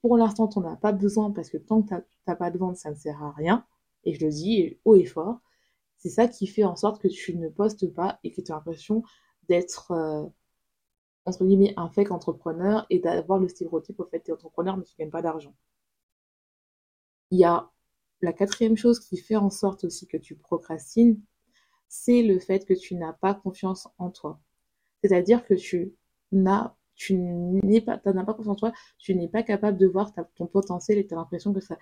pour 0.00 0.16
l'instant 0.16 0.48
tu 0.48 0.58
n'en 0.60 0.72
as 0.72 0.76
pas 0.76 0.92
besoin 0.92 1.30
parce 1.30 1.50
que 1.50 1.58
tant 1.58 1.82
que 1.82 1.94
tu 1.94 2.02
n'as 2.26 2.36
pas 2.36 2.50
de 2.50 2.58
vente 2.58 2.76
ça 2.76 2.90
ne 2.90 2.96
sert 2.96 3.22
à 3.22 3.32
rien 3.32 3.64
et 4.04 4.14
je 4.14 4.24
le 4.24 4.30
dis 4.32 4.78
haut 4.84 4.96
et 4.96 5.04
fort. 5.04 5.40
C'est 5.98 6.10
ça 6.10 6.26
qui 6.28 6.46
fait 6.48 6.64
en 6.64 6.76
sorte 6.76 7.00
que 7.00 7.08
tu 7.08 7.36
ne 7.36 7.48
postes 7.48 7.92
pas 7.94 8.18
et 8.24 8.32
que 8.32 8.40
tu 8.40 8.50
as 8.50 8.56
l'impression 8.56 9.04
d'être 9.48 9.92
euh, 9.92 10.26
entre 11.24 11.44
guillemets 11.44 11.74
un 11.76 11.88
fake 11.88 12.10
entrepreneur 12.10 12.86
et 12.90 12.98
d'avoir 12.98 13.38
le 13.38 13.48
stéréotype 13.48 14.00
au 14.00 14.04
fait 14.04 14.20
que 14.20 14.24
tu 14.24 14.30
es 14.30 14.34
entrepreneur 14.34 14.76
mais 14.76 14.84
tu 14.84 14.96
gagnes 14.98 15.10
pas 15.10 15.22
d'argent. 15.22 15.54
Il 17.32 17.38
y 17.40 17.44
a 17.44 17.68
la 18.20 18.32
quatrième 18.32 18.76
chose 18.76 19.00
qui 19.00 19.16
fait 19.16 19.34
en 19.34 19.50
sorte 19.50 19.82
aussi 19.82 20.06
que 20.06 20.16
tu 20.16 20.36
procrastines, 20.36 21.20
c'est 21.88 22.22
le 22.22 22.38
fait 22.38 22.64
que 22.66 22.74
tu 22.74 22.94
n'as 22.94 23.14
pas 23.14 23.34
confiance 23.34 23.88
en 23.98 24.10
toi. 24.10 24.40
C'est-à-dire 25.02 25.44
que 25.44 25.54
tu 25.54 25.94
n'as 26.32 26.76
tu 26.94 27.16
n'es 27.16 27.80
pas, 27.80 27.98
pas 27.98 28.12
confiance 28.12 28.48
en 28.48 28.54
toi, 28.54 28.72
tu 28.98 29.14
n'es 29.14 29.28
pas 29.28 29.42
capable 29.42 29.78
de 29.78 29.86
voir 29.86 30.12
ton 30.36 30.46
potentiel 30.46 30.98
et 30.98 31.06
tu 31.06 31.14
as 31.14 31.16
l'impression 31.16 31.54
que 31.54 31.60
ça, 31.60 31.78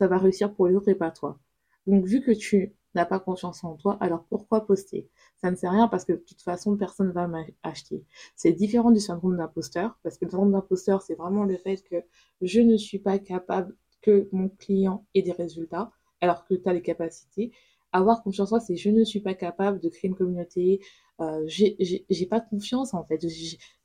ça 0.00 0.08
va 0.08 0.18
réussir 0.18 0.52
pour 0.54 0.66
les 0.66 0.76
et 0.88 0.94
pas 0.94 1.10
toi. 1.12 1.38
Donc, 1.86 2.04
vu 2.06 2.20
que 2.20 2.32
tu 2.32 2.74
n'as 2.94 3.06
pas 3.06 3.20
confiance 3.20 3.64
en 3.64 3.76
toi, 3.76 3.96
alors 4.00 4.24
pourquoi 4.24 4.66
poster? 4.66 5.08
Ça 5.36 5.50
ne 5.50 5.56
sert 5.56 5.70
à 5.70 5.74
rien 5.74 5.88
parce 5.88 6.04
que 6.04 6.12
de 6.12 6.18
toute 6.18 6.42
façon, 6.42 6.76
personne 6.76 7.08
ne 7.08 7.12
va 7.12 7.28
m'acheter. 7.28 8.04
C'est 8.36 8.52
différent 8.52 8.90
du 8.90 9.00
syndrome 9.00 9.36
d'imposteur 9.36 9.98
parce 10.02 10.18
que 10.18 10.24
le 10.24 10.32
syndrome 10.32 10.52
d'imposteur, 10.52 11.02
c'est 11.02 11.14
vraiment 11.14 11.44
le 11.44 11.56
fait 11.56 11.82
que 11.82 11.96
je 12.42 12.60
ne 12.60 12.76
suis 12.76 12.98
pas 12.98 13.18
capable 13.18 13.76
que 14.04 14.28
mon 14.32 14.48
client 14.48 15.06
ait 15.14 15.22
des 15.22 15.32
résultats 15.32 15.90
alors 16.20 16.44
que 16.46 16.54
tu 16.54 16.68
as 16.68 16.72
les 16.72 16.82
capacités. 16.82 17.52
Avoir 17.92 18.22
confiance 18.22 18.48
en 18.48 18.58
soi, 18.58 18.60
c'est 18.60 18.76
je 18.76 18.90
ne 18.90 19.04
suis 19.04 19.20
pas 19.20 19.34
capable 19.34 19.80
de 19.80 19.88
créer 19.88 20.08
une 20.08 20.16
communauté, 20.16 20.80
euh, 21.20 21.44
j'ai 21.46 22.26
pas 22.28 22.40
confiance 22.40 22.92
en 22.92 23.04
fait. 23.04 23.26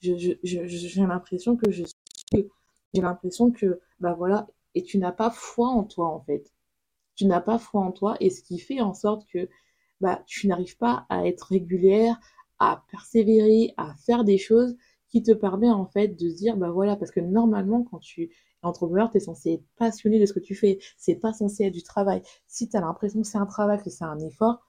J'ai 0.01 1.01
l'impression 1.01 1.55
que 1.55 1.71
je 1.71 1.83
suis, 1.83 2.47
j'ai 2.93 3.01
l'impression 3.01 3.51
que, 3.51 3.79
bah 3.99 4.13
voilà, 4.17 4.47
et 4.75 4.83
tu 4.83 4.97
n'as 4.97 5.11
pas 5.11 5.29
foi 5.29 5.67
en 5.67 5.83
toi 5.83 6.07
en 6.09 6.21
fait. 6.21 6.51
Tu 7.15 7.25
n'as 7.25 7.41
pas 7.41 7.59
foi 7.59 7.81
en 7.81 7.91
toi 7.91 8.15
et 8.19 8.29
ce 8.29 8.41
qui 8.41 8.59
fait 8.59 8.81
en 8.81 8.93
sorte 8.93 9.27
que 9.31 9.47
bah, 10.01 10.23
tu 10.25 10.47
n'arrives 10.47 10.77
pas 10.77 11.05
à 11.09 11.27
être 11.27 11.43
régulière, 11.43 12.19
à 12.59 12.83
persévérer, 12.91 13.73
à 13.77 13.93
faire 13.95 14.23
des 14.23 14.38
choses 14.38 14.75
qui 15.09 15.23
te 15.23 15.31
permet 15.31 15.69
en 15.69 15.85
fait 15.85 16.09
de 16.09 16.29
dire 16.29 16.55
bah 16.57 16.69
voilà 16.71 16.95
parce 16.95 17.11
que 17.11 17.19
normalement 17.19 17.83
quand 17.83 17.99
tu 17.99 18.29
entrepreneur, 18.62 19.10
tu 19.12 19.18
es 19.18 19.20
censé 19.20 19.54
être 19.54 19.66
passionné 19.78 20.20
de 20.20 20.25
ce 20.25 20.34
que 20.34 20.39
tu 20.39 20.56
fais. 20.56 20.80
C'est 20.98 21.16
pas 21.16 21.34
censé 21.34 21.66
être 21.66 21.74
du 21.74 21.84
travail. 21.84 22.22
Si 22.48 22.70
tu 22.70 22.78
as 22.78 22.82
l'impression 22.82 23.22
que 23.22 23.28
c'est 23.28 23.38
un 23.38 23.46
travail, 23.46 23.82
que 23.82 23.89
c'est 23.89 24.04
un 24.04 24.20
effort, 24.20 24.60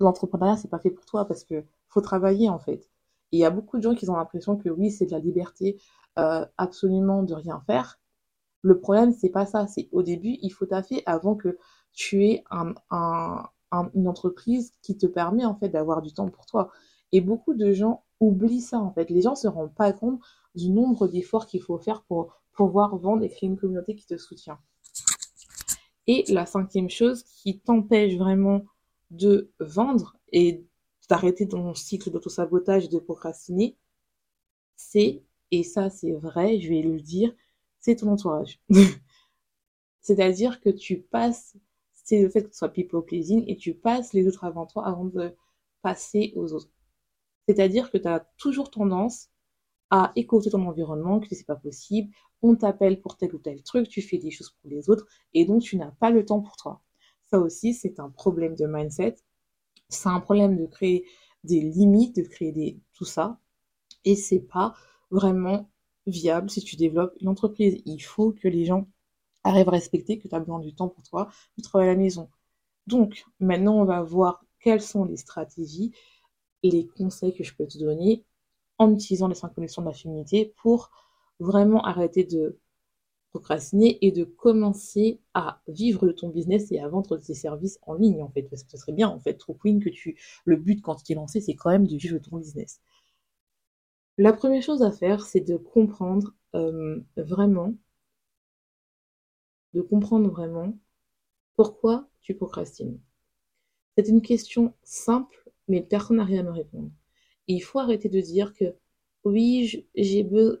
l'entrepreneuriat, 0.00 0.56
c'est 0.56 0.68
pas 0.68 0.78
fait 0.78 0.90
pour 0.90 1.04
toi 1.06 1.26
parce 1.26 1.44
que 1.44 1.64
faut 1.88 2.00
travailler 2.00 2.48
en 2.48 2.58
fait. 2.58 2.90
Et 3.32 3.38
il 3.38 3.40
y 3.40 3.44
a 3.44 3.50
beaucoup 3.50 3.78
de 3.78 3.82
gens 3.82 3.94
qui 3.94 4.08
ont 4.08 4.16
l'impression 4.16 4.56
que 4.56 4.68
oui, 4.68 4.90
c'est 4.90 5.06
de 5.06 5.12
la 5.12 5.18
liberté 5.18 5.80
euh, 6.18 6.46
absolument 6.58 7.22
de 7.22 7.34
rien 7.34 7.60
faire. 7.66 8.00
Le 8.62 8.78
problème, 8.78 9.12
c'est 9.12 9.30
pas 9.30 9.46
ça. 9.46 9.66
C'est 9.66 9.88
au 9.92 10.02
début, 10.02 10.38
il 10.42 10.50
faut 10.50 10.66
taffer 10.66 11.02
avant 11.06 11.34
que 11.34 11.58
tu 11.92 12.24
aies 12.24 12.44
un, 12.50 12.74
une 13.94 14.08
entreprise 14.08 14.72
qui 14.82 14.96
te 14.96 15.06
permet 15.06 15.44
en 15.44 15.54
fait 15.54 15.68
d'avoir 15.68 16.02
du 16.02 16.12
temps 16.12 16.28
pour 16.28 16.46
toi. 16.46 16.70
Et 17.12 17.20
beaucoup 17.20 17.54
de 17.54 17.72
gens 17.72 18.04
oublient 18.20 18.60
ça 18.60 18.78
en 18.78 18.90
fait. 18.92 19.10
Les 19.10 19.22
gens 19.22 19.34
se 19.34 19.48
rendent 19.48 19.74
pas 19.74 19.92
compte 19.92 20.20
du 20.54 20.70
nombre 20.70 21.08
d'efforts 21.08 21.46
qu'il 21.46 21.62
faut 21.62 21.78
faire 21.78 22.02
pour 22.02 22.40
pouvoir 22.54 22.96
vendre 22.96 23.22
et 23.24 23.28
créer 23.28 23.48
une 23.48 23.56
communauté 23.58 23.94
qui 23.94 24.06
te 24.06 24.16
soutient. 24.16 24.58
Et 26.06 26.24
la 26.28 26.46
cinquième 26.46 26.90
chose 26.90 27.24
qui 27.24 27.60
t'empêche 27.60 28.14
vraiment 28.16 28.64
de 29.10 29.50
vendre 29.58 30.16
et 30.32 30.64
d'arrêter 31.08 31.48
ton 31.48 31.74
cycle 31.74 32.10
d'autosabotage 32.10 32.86
et 32.86 32.88
de 32.88 32.98
procrastiner, 32.98 33.76
c'est, 34.76 35.22
et 35.50 35.62
ça 35.62 35.90
c'est 35.90 36.12
vrai, 36.12 36.60
je 36.60 36.68
vais 36.68 36.82
le 36.82 37.00
dire, 37.00 37.34
c'est 37.80 37.96
ton 37.96 38.08
entourage. 38.08 38.60
C'est-à-dire 40.00 40.60
que 40.60 40.70
tu 40.70 41.00
passes, 41.00 41.56
c'est 41.92 42.22
le 42.22 42.28
fait 42.28 42.42
que 42.42 42.50
tu 42.50 42.56
sois 42.56 42.68
people 42.68 43.04
pleasing 43.04 43.44
et 43.46 43.56
tu 43.56 43.74
passes 43.74 44.12
les 44.12 44.26
autres 44.28 44.44
avant 44.44 44.66
toi 44.66 44.86
avant 44.86 45.06
de 45.06 45.34
passer 45.82 46.32
aux 46.36 46.52
autres. 46.52 46.70
C'est-à-dire 47.48 47.90
que 47.90 47.98
tu 47.98 48.08
as 48.08 48.20
toujours 48.38 48.70
tendance 48.70 49.30
à 49.96 50.10
écouter 50.16 50.50
ton 50.50 50.66
environnement, 50.66 51.20
que 51.20 51.32
c'est 51.36 51.46
pas 51.46 51.54
possible, 51.54 52.12
on 52.42 52.56
t'appelle 52.56 53.00
pour 53.00 53.16
tel 53.16 53.32
ou 53.32 53.38
tel 53.38 53.62
truc, 53.62 53.88
tu 53.88 54.02
fais 54.02 54.18
des 54.18 54.32
choses 54.32 54.50
pour 54.50 54.68
les 54.68 54.90
autres 54.90 55.06
et 55.34 55.44
donc 55.44 55.62
tu 55.62 55.76
n'as 55.76 55.92
pas 55.92 56.10
le 56.10 56.24
temps 56.24 56.40
pour 56.40 56.56
toi. 56.56 56.82
Ça 57.30 57.38
aussi, 57.38 57.74
c'est 57.74 58.00
un 58.00 58.10
problème 58.10 58.56
de 58.56 58.66
mindset. 58.66 59.14
C'est 59.88 60.08
un 60.08 60.18
problème 60.18 60.56
de 60.56 60.66
créer 60.66 61.06
des 61.44 61.60
limites, 61.60 62.16
de 62.16 62.22
créer 62.22 62.50
des 62.50 62.80
tout 62.92 63.04
ça 63.04 63.38
et 64.04 64.16
c'est 64.16 64.40
pas 64.40 64.74
vraiment 65.12 65.70
viable 66.08 66.50
si 66.50 66.60
tu 66.60 66.74
développes 66.74 67.14
une 67.20 67.28
entreprise. 67.28 67.80
Il 67.86 68.00
faut 68.00 68.32
que 68.32 68.48
les 68.48 68.64
gens 68.64 68.88
arrivent 69.44 69.68
à 69.68 69.72
respecter 69.72 70.18
que 70.18 70.26
tu 70.26 70.34
as 70.34 70.40
besoin 70.40 70.58
du 70.58 70.74
temps 70.74 70.88
pour 70.88 71.04
toi, 71.04 71.28
du 71.56 71.62
travail 71.62 71.88
à 71.88 71.92
la 71.92 71.98
maison. 71.98 72.28
Donc, 72.88 73.24
maintenant, 73.38 73.76
on 73.80 73.84
va 73.84 74.02
voir 74.02 74.44
quelles 74.58 74.82
sont 74.82 75.04
les 75.04 75.18
stratégies, 75.18 75.92
les 76.64 76.88
conseils 76.88 77.32
que 77.32 77.44
je 77.44 77.54
peux 77.54 77.68
te 77.68 77.78
donner 77.78 78.24
en 78.78 78.92
utilisant 78.92 79.28
les 79.28 79.34
cinq 79.34 79.54
connexions 79.54 79.82
de 79.82 79.88
la 79.88 79.94
féminité 79.94 80.54
pour 80.62 80.90
vraiment 81.40 81.82
arrêter 81.84 82.24
de 82.24 82.58
procrastiner 83.30 83.98
et 84.06 84.12
de 84.12 84.24
commencer 84.24 85.20
à 85.34 85.60
vivre 85.68 86.06
de 86.06 86.12
ton 86.12 86.28
business 86.28 86.70
et 86.72 86.80
à 86.80 86.88
vendre 86.88 87.16
tes 87.18 87.34
services 87.34 87.78
en 87.82 87.94
ligne 87.94 88.22
en 88.22 88.30
fait 88.30 88.42
parce 88.44 88.62
que 88.62 88.70
ce 88.70 88.78
serait 88.78 88.92
bien 88.92 89.08
en 89.08 89.18
fait 89.18 89.34
trop 89.34 89.54
queen 89.54 89.82
que 89.82 89.90
tu 89.90 90.16
le 90.44 90.56
but 90.56 90.80
quand 90.82 90.96
tu 90.96 91.12
es 91.12 91.14
lancé 91.16 91.40
c'est 91.40 91.54
quand 91.54 91.70
même 91.70 91.86
de 91.86 91.96
vivre 91.96 92.18
ton 92.18 92.38
business 92.38 92.80
la 94.18 94.32
première 94.32 94.62
chose 94.62 94.82
à 94.82 94.90
faire, 94.92 95.24
c'est 95.26 95.40
de 95.40 95.56
comprendre 95.56 96.34
euh, 96.54 97.00
vraiment, 97.16 97.74
de 99.74 99.82
comprendre 99.82 100.30
vraiment 100.30 100.78
pourquoi 101.56 102.08
tu 102.22 102.34
procrastines. 102.34 103.00
C'est 103.96 104.08
une 104.08 104.22
question 104.22 104.74
simple, 104.84 105.50
mais 105.68 105.82
personne 105.82 106.18
n'a 106.18 106.24
rien 106.24 106.40
à 106.40 106.44
me 106.44 106.52
répondre. 106.52 106.90
Il 107.48 107.60
faut 107.60 107.78
arrêter 107.78 108.08
de 108.08 108.20
dire 108.20 108.52
que 108.54 108.74
oui, 109.24 109.86
j'ai 109.94 110.22
besoin, 110.22 110.58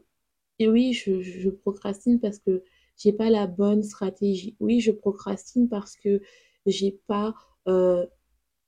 oui, 0.60 0.92
je, 0.94 1.50
procrastine 1.50 2.20
parce 2.20 2.38
que 2.38 2.62
j'ai 2.96 3.12
pas 3.12 3.30
la 3.30 3.46
bonne 3.46 3.82
stratégie. 3.82 4.56
Oui, 4.60 4.80
je 4.80 4.92
procrastine 4.92 5.68
parce 5.68 5.96
que 5.96 6.22
j'ai 6.66 6.92
pas 7.06 7.34
euh, 7.68 8.06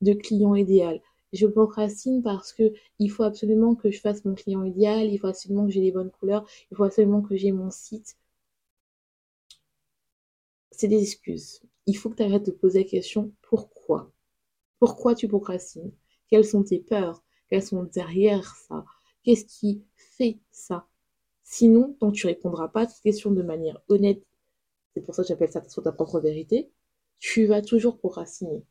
de 0.03 0.13
client 0.15 0.55
idéal 0.55 1.01
je 1.33 1.47
procrastine 1.47 2.23
parce 2.23 2.53
que 2.53 2.73
il 2.99 3.11
faut 3.11 3.23
absolument 3.23 3.75
que 3.75 3.91
je 3.91 4.01
fasse 4.01 4.25
mon 4.25 4.35
client 4.35 4.65
idéal, 4.65 5.13
il 5.13 5.19
faut 5.19 5.27
absolument 5.29 5.67
que 5.67 5.73
j'ai 5.73 5.81
les 5.81 5.93
bonnes 5.93 6.11
couleurs, 6.11 6.47
il 6.71 6.77
faut 6.77 6.85
absolument 6.85 7.23
que 7.23 7.37
j'ai 7.37 7.53
mon 7.53 7.71
site. 7.71 8.17
C'est 10.71 10.87
des 10.87 11.03
excuses. 11.03 11.61
Il 11.87 11.97
faut 11.97 12.09
que 12.11 12.17
tu 12.17 12.23
arrêtes 12.23 12.47
de 12.47 12.53
poser 12.53 12.81
la 12.85 12.89
question 12.89 13.33
pourquoi? 13.43 14.13
Pourquoi 14.81 15.15
tu 15.15 15.29
procrastines? 15.29 15.93
Quelles 16.29 16.47
sont 16.47 16.63
tes 16.65 16.81
peurs? 16.81 17.25
Quelles 17.49 17.63
sont 17.63 17.85
derrière 17.85 18.55
ça 18.57 18.85
Qu'est-ce 19.23 19.45
qui 19.45 19.83
fait 19.97 20.39
ça? 20.51 20.87
Sinon, 21.43 21.97
tant 22.01 22.11
que 22.11 22.17
tu 22.17 22.27
répondras 22.27 22.69
pas 22.69 22.83
à 22.83 22.89
cette 22.89 23.03
question 23.03 23.31
de 23.31 23.43
manière 23.43 23.81
honnête, 23.89 24.23
c'est 24.95 25.01
pour 25.01 25.15
ça 25.15 25.23
que 25.23 25.29
j'appelle 25.29 25.51
ça 25.51 25.67
sur 25.69 25.83
ta 25.83 25.93
propre 25.93 26.21
vérité, 26.21 26.71
tu 27.19 27.47
vas 27.47 27.63
toujours 27.63 27.99
procrastiner 27.99 28.65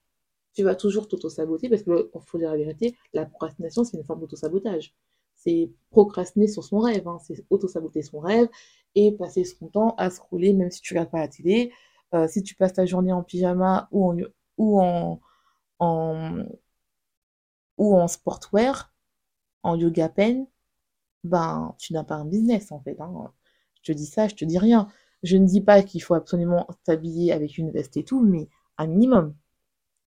tu 0.56 0.64
vas 0.64 0.76
toujours 0.76 1.08
t'auto-saboter 1.08 1.70
parce 1.70 1.84
que, 1.84 2.10
faut 2.26 2.38
dire 2.38 2.50
la 2.50 2.58
vérité, 2.58 2.96
la 3.14 3.26
procrastination, 3.26 3.84
c'est 3.84 3.98
une 3.98 4.04
forme 4.04 4.22
d'auto-sabotage. 4.22 4.96
C'est 5.36 5.70
procrastiner 5.92 6.48
sur 6.48 6.64
son 6.64 6.80
rêve, 6.80 7.08
hein. 7.08 7.18
c'est 7.22 7.46
auto-saboter 7.50 8.02
son 8.02 8.20
rêve 8.20 8.48
et 8.96 9.12
passer 9.12 9.44
son 9.44 9.68
temps 9.68 9.94
à 9.98 10.10
scroller 10.10 10.54
même 10.54 10.72
si 10.72 10.82
tu 10.82 10.94
regardes 10.94 11.12
pas 11.12 11.20
la 11.20 11.28
télé. 11.28 11.72
Euh, 12.14 12.28
si 12.28 12.42
tu 12.42 12.56
passes 12.56 12.74
ta 12.74 12.86
journée 12.86 13.12
en 13.12 13.22
pyjama 13.22 13.90
ou 13.92 14.14
en, 14.80 15.20
ou 17.78 17.98
en 17.98 18.08
sportwear, 18.08 18.94
en 19.64 19.76
yoga 19.76 20.10
pen, 20.10 20.48
ben, 21.24 21.76
tu 21.80 21.94
n'as 21.94 22.04
pas 22.04 22.16
un 22.16 22.26
business 22.26 22.72
en 22.72 22.80
fait. 22.82 23.00
Hein. 23.02 23.32
Je 23.82 23.92
te 23.92 23.98
dis 23.98 24.06
ça, 24.06 24.28
je 24.28 24.36
te 24.36 24.46
dis 24.46 24.58
rien. 24.60 24.88
Je 25.24 25.38
ne 25.38 25.46
dis 25.46 25.62
pas 25.62 25.82
qu'il 25.84 26.04
faut 26.04 26.14
absolument 26.14 26.68
t'habiller 26.84 27.32
avec 27.34 27.58
une 27.58 27.72
veste 27.72 27.98
et 27.98 28.04
tout, 28.04 28.22
mais 28.22 28.50
un 28.78 28.88
minimum. 28.88 29.36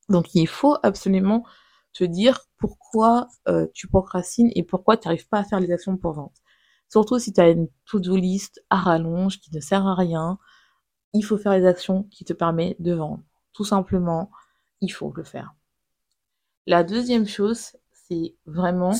Donc 0.09 0.35
il 0.35 0.47
faut 0.47 0.77
absolument 0.83 1.45
te 1.93 2.03
dire 2.03 2.41
pourquoi 2.57 3.27
euh, 3.47 3.67
tu 3.73 3.87
procrastines 3.87 4.51
et 4.55 4.63
pourquoi 4.63 4.97
tu 4.97 5.07
n'arrives 5.07 5.27
pas 5.27 5.39
à 5.39 5.43
faire 5.43 5.59
les 5.59 5.71
actions 5.71 5.97
pour 5.97 6.13
vendre. 6.13 6.33
Surtout 6.89 7.19
si 7.19 7.33
tu 7.33 7.41
as 7.41 7.49
une 7.49 7.67
to-do 7.85 8.15
list 8.15 8.63
à 8.69 8.77
rallonge 8.77 9.39
qui 9.39 9.53
ne 9.55 9.59
sert 9.59 9.87
à 9.87 9.95
rien, 9.95 10.37
il 11.13 11.23
faut 11.23 11.37
faire 11.37 11.53
les 11.53 11.65
actions 11.65 12.03
qui 12.03 12.25
te 12.25 12.33
permettent 12.33 12.81
de 12.81 12.93
vendre. 12.93 13.23
Tout 13.53 13.63
simplement, 13.63 14.29
il 14.81 14.89
faut 14.91 15.13
le 15.15 15.23
faire. 15.23 15.55
La 16.67 16.83
deuxième 16.83 17.27
chose, 17.27 17.77
c'est 17.91 18.35
vraiment 18.45 18.93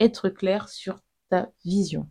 être 0.00 0.28
clair 0.28 0.68
sur 0.68 1.00
ta 1.28 1.50
vision. 1.64 2.08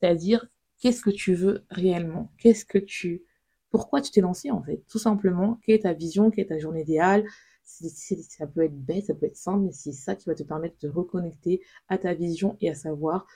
C'est-à-dire, 0.00 0.46
qu'est-ce 0.78 1.02
que 1.02 1.10
tu 1.10 1.34
veux 1.34 1.64
réellement? 1.70 2.32
Qu'est-ce 2.38 2.64
que 2.64 2.78
tu... 2.78 3.24
Pourquoi 3.70 4.00
tu 4.00 4.10
t'es 4.10 4.20
lancé 4.20 4.50
en 4.50 4.62
fait? 4.62 4.82
Tout 4.88 4.98
simplement, 4.98 5.58
quelle 5.62 5.74
est 5.76 5.80
ta 5.80 5.92
vision 5.92 6.30
Quelle 6.30 6.44
est 6.44 6.48
ta 6.48 6.58
journée 6.58 6.82
idéale? 6.82 7.24
Ça 7.64 8.46
peut 8.46 8.62
être 8.62 8.78
bête, 8.78 9.06
ça 9.06 9.14
peut 9.14 9.26
être 9.26 9.36
simple, 9.36 9.64
mais 9.64 9.72
c'est 9.72 9.92
ça 9.92 10.14
qui 10.14 10.26
va 10.26 10.34
te 10.34 10.42
permettre 10.42 10.76
de 10.80 10.88
reconnecter 10.88 11.60
à 11.88 11.98
ta 11.98 12.14
vision 12.14 12.56
et 12.60 12.70
à 12.70 12.74
savoir 12.74 13.26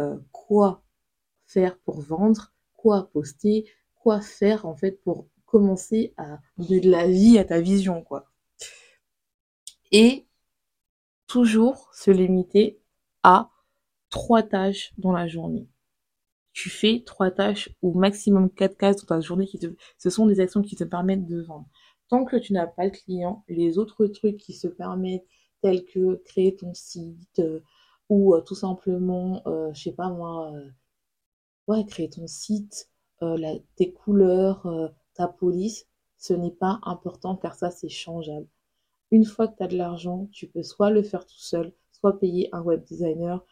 euh, 0.00 0.16
quoi 0.32 0.82
faire 1.46 1.78
pour 1.78 2.00
vendre, 2.00 2.52
quoi 2.74 3.10
poster, 3.12 3.70
quoi 3.94 4.20
faire 4.20 4.66
en 4.66 4.76
fait 4.76 5.00
pour 5.02 5.28
commencer 5.46 6.12
à 6.16 6.40
donner 6.58 6.80
de 6.80 6.90
la 6.90 7.06
vie 7.06 7.38
à 7.38 7.44
ta 7.44 7.60
vision, 7.60 8.02
quoi. 8.02 8.30
Et 9.92 10.25
toujours 11.26 11.90
se 11.92 12.10
limiter 12.10 12.78
à 13.22 13.50
trois 14.10 14.42
tâches 14.42 14.92
dans 14.98 15.12
la 15.12 15.26
journée. 15.26 15.68
Tu 16.52 16.70
fais 16.70 17.02
trois 17.04 17.30
tâches 17.30 17.68
ou 17.82 17.98
maximum 17.98 18.50
quatre 18.50 18.76
cases 18.78 18.96
dans 18.96 19.06
ta 19.06 19.20
journée 19.20 19.48
ce 19.98 20.10
sont 20.10 20.26
des 20.26 20.40
actions 20.40 20.62
qui 20.62 20.76
te 20.76 20.84
permettent 20.84 21.26
de 21.26 21.42
vendre 21.42 21.68
tant 22.08 22.24
que 22.24 22.36
tu 22.36 22.52
n'as 22.52 22.66
pas 22.66 22.84
le 22.84 22.90
client, 22.90 23.44
les 23.48 23.78
autres 23.78 24.06
trucs 24.06 24.36
qui 24.38 24.52
se 24.52 24.68
permettent, 24.68 25.26
tels 25.62 25.84
que 25.84 26.16
créer 26.24 26.54
ton 26.56 26.74
site 26.74 27.38
euh, 27.40 27.60
ou 28.08 28.34
euh, 28.34 28.40
tout 28.42 28.54
simplement, 28.54 29.42
euh, 29.46 29.72
je 29.72 29.82
sais 29.84 29.92
pas 29.92 30.10
moi, 30.10 30.52
ouais, 31.68 31.84
créer 31.84 32.08
ton 32.10 32.26
site, 32.26 32.90
tes 33.76 33.92
couleurs, 33.92 34.92
ta 35.14 35.26
police, 35.26 35.86
ce 36.18 36.34
n'est 36.34 36.50
pas 36.50 36.80
important 36.82 37.36
car 37.36 37.54
ça 37.54 37.70
c'est 37.70 37.88
changeable. 37.88 38.46
Une 39.10 39.24
fois 39.24 39.48
que 39.48 39.56
tu 39.56 39.62
as 39.62 39.68
de 39.68 39.76
l'argent, 39.76 40.28
tu 40.32 40.46
peux 40.46 40.62
soit 40.62 40.90
le 40.90 41.02
faire 41.02 41.26
tout 41.26 41.38
seul, 41.38 41.72
soit 41.92 42.18
payer 42.18 42.48
un 42.52 42.62
web 42.62 42.84
designer. 42.84 43.44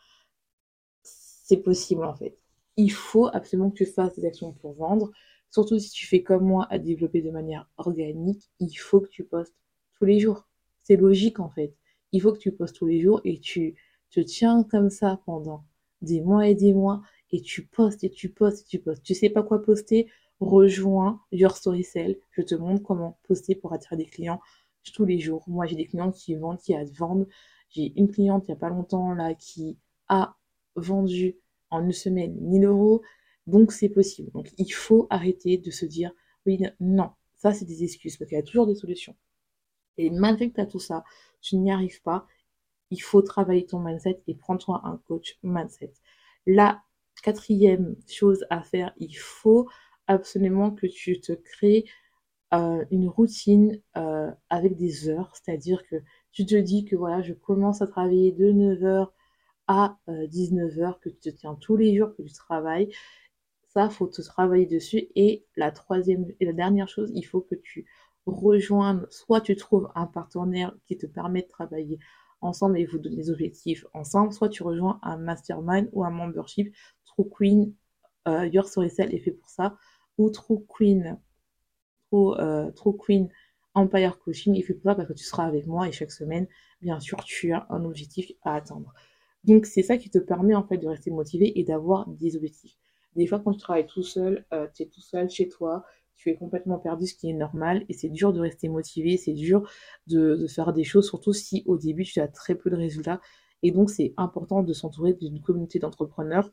C'est 1.03 1.59
possible 1.59 2.05
en 2.05 2.15
fait. 2.15 2.37
Il 2.77 2.91
faut 2.91 3.29
absolument 3.33 3.71
que 3.71 3.77
tu 3.77 3.87
fasses 3.87 4.15
des 4.19 4.27
actions 4.27 4.53
pour 4.53 4.75
vendre. 4.75 5.11
Surtout 5.51 5.79
si 5.79 5.91
tu 5.91 6.07
fais 6.07 6.23
comme 6.23 6.45
moi 6.45 6.67
à 6.71 6.79
développer 6.79 7.23
de 7.23 7.31
manière 7.31 7.69
organique, 7.77 8.51
il 8.59 8.75
faut 8.75 9.01
que 9.01 9.09
tu 9.09 9.23
postes 9.25 9.55
tous 9.97 10.05
les 10.05 10.19
jours. 10.19 10.49
C'est 10.83 10.97
logique 10.97 11.39
en 11.39 11.49
fait. 11.49 11.77
Il 12.11 12.21
faut 12.21 12.33
que 12.33 12.39
tu 12.39 12.51
postes 12.51 12.77
tous 12.77 12.87
les 12.87 13.01
jours 13.01 13.21
et 13.25 13.39
tu 13.39 13.77
te 14.11 14.21
tiens 14.21 14.65
comme 14.65 14.91
ça 14.91 15.21
pendant 15.27 15.65
des 16.03 16.21
mois 16.21 16.49
et 16.49 16.55
des 16.55 16.73
mois 16.73 17.03
et 17.31 17.41
tu 17.41 17.67
postes 17.67 18.05
et 18.05 18.11
tu 18.11 18.29
postes 18.29 18.63
et 18.63 18.69
tu 18.69 18.79
postes. 18.81 19.03
Tu 19.03 19.15
sais 19.15 19.31
pas 19.31 19.43
quoi 19.43 19.63
poster? 19.63 20.09
Rejoins 20.41 21.21
Your 21.31 21.57
Story 21.57 21.85
Cell. 21.85 22.19
Je 22.33 22.43
te 22.43 22.55
montre 22.55 22.83
comment 22.83 23.19
poster 23.23 23.55
pour 23.55 23.73
attirer 23.73 23.97
des 23.97 24.07
clients 24.07 24.41
tous 24.93 25.05
les 25.05 25.19
jours. 25.19 25.45
Moi, 25.47 25.67
j'ai 25.67 25.77
des 25.77 25.87
clients 25.87 26.13
qui 26.13 26.35
vendent, 26.35 26.59
qui 26.59 26.75
vendent. 26.97 27.29
J'ai 27.71 27.93
une 27.97 28.11
cliente 28.11 28.45
il 28.47 28.51
n'y 28.51 28.57
a 28.57 28.59
pas 28.59 28.69
longtemps 28.69 29.13
là 29.13 29.35
qui 29.35 29.79
a 30.09 30.37
vendu 30.77 31.37
en 31.71 31.85
une 31.85 31.93
semaine 31.93 32.37
1000 32.41 32.65
euros. 32.65 33.03
Donc 33.47 33.73
c'est 33.73 33.89
possible. 33.89 34.31
Donc 34.33 34.51
il 34.59 34.73
faut 34.73 35.07
arrêter 35.11 35.59
de 35.59 35.71
se 35.71 35.87
dire 35.87 36.13
oui, 36.47 36.61
non, 36.81 37.11
ça 37.37 37.53
c'est 37.53 37.65
des 37.65 37.85
excuses 37.85 38.17
parce 38.17 38.29
qu'il 38.29 38.37
y 38.37 38.41
a 38.41 38.45
toujours 38.45 38.67
des 38.67 38.75
solutions. 38.75 39.17
Et 39.97 40.11
malgré 40.11 40.51
que 40.51 40.57
tu 40.57 40.61
as 40.61 40.67
tout 40.67 40.81
ça, 40.81 41.05
tu 41.41 41.57
n'y 41.57 41.71
arrives 41.71 42.03
pas, 42.03 42.27
il 42.91 43.01
faut 43.03 43.23
travailler 43.23 43.67
ton 43.67 43.81
mindset 43.81 44.23
et 44.27 44.35
prends-toi 44.35 44.81
un 44.85 44.99
coach 45.07 45.39
mindset. 45.43 45.93
La 46.47 46.83
quatrième 47.23 47.97
chose 48.07 48.45
à 48.51 48.63
faire, 48.63 48.93
il 48.99 49.15
faut 49.15 49.69
absolument 50.07 50.71
que 50.71 50.87
tu 50.87 51.21
te 51.21 51.33
crées 51.33 51.85
euh, 52.55 52.85
une 52.91 53.09
routine 53.09 53.81
euh, 53.97 54.31
avec 54.51 54.77
des 54.77 55.09
heures, 55.09 55.33
c'est-à-dire 55.35 55.83
que 55.89 55.97
tu 56.33 56.47
te 56.47 56.55
dis 56.55 56.85
que 56.85 56.97
voilà, 56.97 57.23
je 57.23 57.33
commence 57.35 57.83
à 57.83 57.87
travailler 57.87 58.33
de 58.33 58.53
9h 58.53 59.09
à 59.67 59.97
19h, 60.09 61.01
que 61.01 61.09
tu 61.09 61.17
te 61.21 61.29
tiens 61.31 61.55
tous 61.55 61.77
les 61.77 61.97
jours, 61.97 62.15
que 62.17 62.23
tu 62.23 62.33
travailles. 62.33 62.91
Ça, 63.69 63.89
faut 63.89 64.07
te 64.07 64.21
travailler 64.23 64.67
dessus. 64.67 65.09
Et 65.17 65.47
la 65.57 65.71
troisième 65.71 66.27
et 66.39 66.45
la 66.45 66.53
dernière 66.53 66.89
chose, 66.89 67.11
il 67.15 67.23
faut 67.23 67.41
que 67.41 67.55
tu 67.55 67.87
rejoignes, 68.27 69.07
soit 69.11 69.41
tu 69.41 69.57
trouves 69.57 69.91
un 69.95 70.07
partenaire 70.07 70.75
qui 70.87 70.97
te 70.97 71.07
permet 71.07 71.43
de 71.43 71.49
travailler 71.49 71.99
ensemble 72.41 72.79
et 72.79 72.87
vous 72.87 72.99
donner 72.99 73.17
des 73.17 73.31
objectifs 73.31 73.87
ensemble, 73.95 74.33
soit 74.33 74.49
tu 74.49 74.63
rejoins 74.63 74.99
un 75.03 75.17
mastermind 75.17 75.89
ou 75.93 76.05
un 76.05 76.11
membership. 76.11 76.75
True 77.05 77.29
Queen, 77.29 77.75
euh, 78.29 78.47
Your 78.47 78.67
Storycell 78.67 79.15
est 79.15 79.19
fait 79.19 79.33
pour 79.33 79.49
ça, 79.49 79.77
ou 80.19 80.31
True 80.31 80.65
Queen, 80.69 81.19
True, 82.15 82.35
euh, 82.39 82.71
True 82.73 82.97
Queen 82.97 83.29
Empire 83.75 84.19
Coaching 84.21 84.57
est 84.57 84.63
fait 84.63 84.75
pour 84.75 84.85
ça 84.85 84.95
parce 84.95 85.09
que 85.09 85.15
tu 85.15 85.25
seras 85.25 85.47
avec 85.47 85.67
moi 85.67 85.89
et 85.89 85.93
chaque 85.93 86.13
semaine, 86.13 86.47
bien 86.81 87.01
sûr, 87.01 87.23
tu 87.25 87.53
as 87.53 87.67
un 87.71 87.85
objectif 87.85 88.31
à 88.43 88.55
atteindre. 88.55 88.93
Donc 89.43 89.67
c'est 89.67 89.83
ça 89.83 89.97
qui 89.99 90.11
te 90.11 90.19
permet 90.19 90.55
en 90.55 90.65
fait 90.65 90.79
de 90.79 90.87
rester 90.87 91.11
motivé 91.11 91.59
et 91.59 91.65
d'avoir 91.65 92.09
des 92.09 92.37
objectifs. 92.37 92.77
Des 93.17 93.27
fois 93.27 93.41
quand 93.41 93.53
tu 93.53 93.59
travailles 93.59 93.87
tout 93.87 94.03
seul, 94.03 94.47
euh, 94.53 94.69
tu 94.75 94.85
es 94.85 94.87
tout 94.87 95.01
seul 95.01 95.29
chez 95.29 95.49
toi, 95.49 95.85
tu 96.17 96.31
es 96.31 96.37
complètement 96.37 96.79
perdu, 96.79 97.07
ce 97.07 97.15
qui 97.15 97.29
est 97.29 97.35
normal, 97.35 97.85
et 97.89 97.93
c'est 97.93 98.09
dur 98.09 98.33
de 98.33 98.41
rester 98.41 98.69
motivé, 98.69 99.17
c'est 99.17 99.33
dur 99.33 99.69
de, 100.07 100.47
faire 100.47 100.73
des 100.73 100.85
choses, 100.85 101.09
surtout 101.09 101.33
si 101.33 101.65
au 101.67 101.77
début 101.77 102.05
tu 102.05 102.21
as 102.21 102.29
très 102.29 102.55
peu 102.55 102.71
de 102.71 102.77
résultats. 102.77 103.21
Et 103.63 103.73
donc 103.73 103.91
c'est 103.91 104.15
important 104.17 104.63
de 104.63 104.73
s'entourer 104.73 105.15
d'une 105.15 105.41
communauté 105.41 105.81
d'entrepreneurs. 105.81 106.51